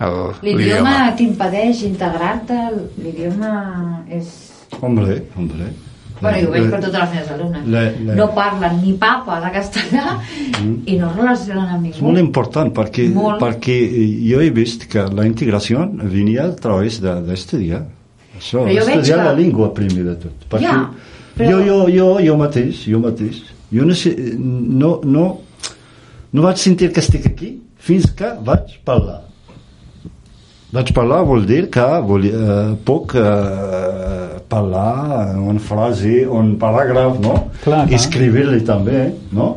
[0.00, 1.12] el- L'idioma.
[1.16, 2.58] t'impedeix integrar-te,
[2.98, 4.34] l'idioma és...
[4.82, 5.70] hombre, hombre
[6.20, 7.66] Bueno, jo ho veig La- per totes les meves alumnes.
[7.68, 10.18] la- la- No parlen ni papa de castellà
[10.86, 12.06] i no relacionen amb És ningú.
[12.06, 13.40] molt important perquè, Molt.
[13.40, 13.76] perquè
[14.30, 17.82] jo he vist que la integració venia a través de- d'estudiar.
[18.38, 20.32] Això, jo veig estudiar que- la llengua primer de tot.
[20.50, 20.90] Perquè Ja,
[21.36, 25.40] però- jo, jo, jo, jo mateix, jo mateix, jo no, sé, no, no,
[26.32, 29.22] no vaig sentir que estic aquí fins que vaig parlar.
[30.72, 37.34] Vaig parlar vol dir que vol, eh, puc eh, parlar una frase, un paràgraf, no?
[37.64, 37.98] Clar, clar.
[37.98, 39.48] Escriure-li també, no?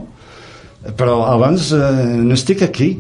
[0.98, 1.82] Però abans eh,
[2.24, 2.94] no estic aquí.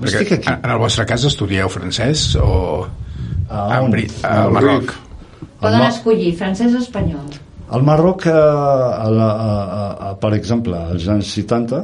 [0.06, 0.54] Perquè estic aquí.
[0.56, 2.86] en el vostre cas estudieu francès o
[3.50, 3.90] Ah, en on?
[3.92, 4.92] Bri- al Marroc?
[5.60, 7.32] Poden escollir francès o espanyol.
[7.70, 11.80] Al Marroc, eh, a la, a, a, a, per exemple, als anys 70,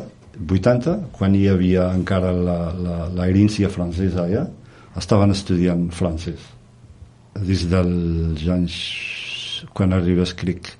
[0.46, 4.44] 80, quan hi havia encara la, la, la herència francesa allà,
[4.98, 6.38] estaven estudiant francès.
[7.46, 8.76] Des dels anys,
[9.76, 10.72] quan arribes, crec,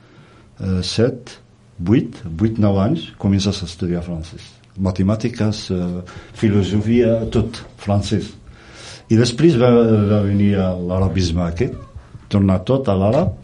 [0.60, 1.38] eh, 7,
[1.86, 4.42] 8, 8, 9 anys, comences a estudiar francès.
[4.78, 6.02] Matemàtiques, eh,
[6.34, 8.32] filosofia, tot francès.
[9.08, 9.70] I després va,
[10.10, 11.76] va venir l'arabisme aquest,
[12.28, 13.34] tornar tot a l'àrab,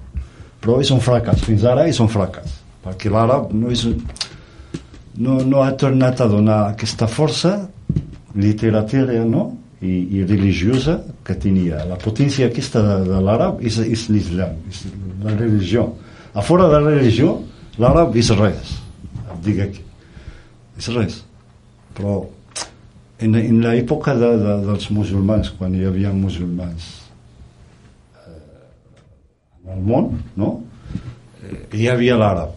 [0.62, 3.84] però és un fracàs, fins ara és un fracàs, perquè l'àrab no, és,
[5.18, 7.56] no, no ha tornat a donar aquesta força
[8.34, 9.50] literària no?
[9.82, 11.80] I, i religiosa que tenia.
[11.90, 14.84] La potència aquesta de, de l'àrab és, és l'islam, és
[15.24, 15.86] la religió.
[16.34, 17.36] A fora de la religió,
[17.78, 18.76] l'àrab és res,
[19.32, 19.82] et dic aquí.
[20.78, 21.20] És res.
[21.96, 22.22] Però
[23.20, 26.88] en, en l'època de, de, dels musulmans, quan hi havia musulmans,
[28.16, 30.54] eh, al món, no?
[31.44, 32.56] Eh, hi havia l'àrab.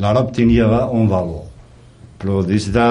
[0.00, 1.46] L'àrab tenia un valor.
[2.20, 2.84] Però des de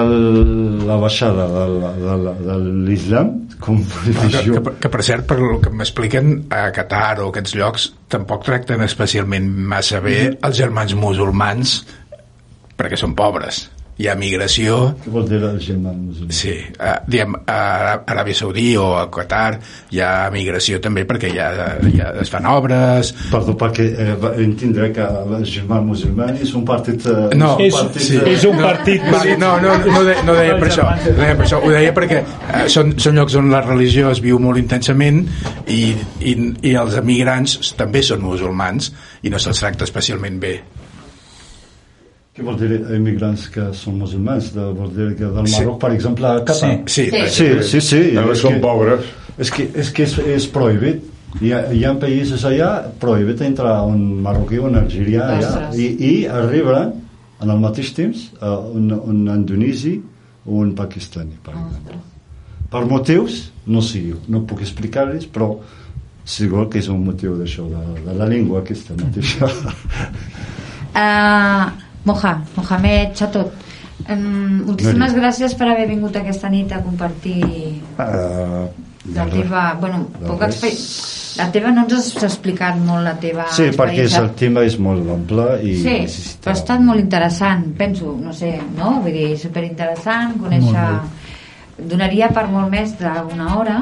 [0.86, 1.64] la baixada de,
[2.02, 2.56] de, la- de
[2.88, 4.58] l'islam, com Que, religió...
[4.58, 8.82] que, que, per cert, per el que m'expliquen, a Qatar o aquests llocs tampoc tracten
[8.86, 11.80] especialment massa bé els germans musulmans
[12.80, 13.66] perquè són pobres.
[14.00, 16.32] Hi ha migració, Què vol dir musulmà?
[16.32, 17.56] sí, a, diguem, a
[18.08, 19.58] Aràbia Saudí o a Qatar
[19.92, 21.48] hi ha migració també perquè hi ha,
[22.22, 24.14] es fan obres, Perdó, perquè eh,
[24.46, 27.04] entendre que el germà musulmà és un partit...
[27.04, 28.16] Eh, No, un És, partit, sí.
[28.16, 31.36] eh, és un partit Sí, no, no, no, de, no deia per això, no deia
[31.36, 34.56] per això, ho deia perquè eh, són, són llocs on la religió es viu molt
[34.62, 35.26] intensament
[35.68, 35.92] i,
[36.24, 36.36] i,
[36.72, 40.56] i els emigrants també són musulmans i no se'ls tracta especialment bé.
[42.40, 44.46] Què vol dir immigrants que són musulmans?
[44.54, 45.58] De, vol dir que del Sí.
[45.58, 46.70] Marroc, per exemple, a Qatar?
[46.88, 47.26] Sí, Sí.
[47.28, 47.98] Sí, sí, sí.
[48.14, 49.04] També és són que- pobres.
[49.38, 51.02] És que és, que és, és prohibit.
[51.40, 55.84] Hi ha, hi ha països allà prohibit entrar un marroquí o un algerià allà, i,
[56.08, 56.80] i arriba
[57.42, 60.00] en el mateix temps un, un indonesi
[60.46, 62.00] o un pakistani, per exemple.
[62.70, 65.52] Per motius, no sé, no puc explicar-los, però
[66.24, 69.46] segur que és un motiu d'això, de, de la llengua aquesta mateixa.
[70.94, 71.70] Uh,
[72.04, 73.52] Moja, Mohamed Chatot,
[74.08, 75.20] um, moltíssimes Meri.
[75.20, 77.42] gràcies per haver vingut aquesta nit a compartir
[78.00, 78.68] Uh,
[79.14, 79.74] la teva...
[79.80, 80.62] Bueno, de poc res.
[80.62, 81.40] expe...
[81.40, 84.74] La teva no ens has explicat molt la teva Sí, perquè és, el tema és
[84.82, 86.40] molt ample i Sí, necessita...
[86.42, 88.96] però ha estat molt interessant, penso, no sé, no?
[89.04, 90.88] Vull dir, superinteressant, conèixer...
[91.80, 93.78] Donaria per molt més d'una hora,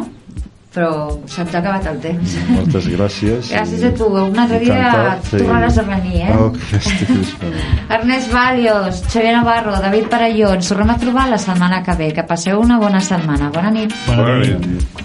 [0.78, 2.36] però se'ns ha acabat el temps.
[2.52, 3.48] Moltes gràcies.
[3.56, 4.06] Gràcies i a tu.
[4.14, 6.36] Un altre dia encantat, tornaràs a venir, eh?
[6.78, 7.58] Esperant.
[7.98, 12.12] Ernest Valios, Xavier Navarro, David Parelló, ens tornem a trobar la setmana que ve.
[12.14, 13.50] Que passeu una bona setmana.
[13.54, 13.94] Bona nit.
[14.06, 14.66] Bona Bona nit.
[14.66, 15.04] nit.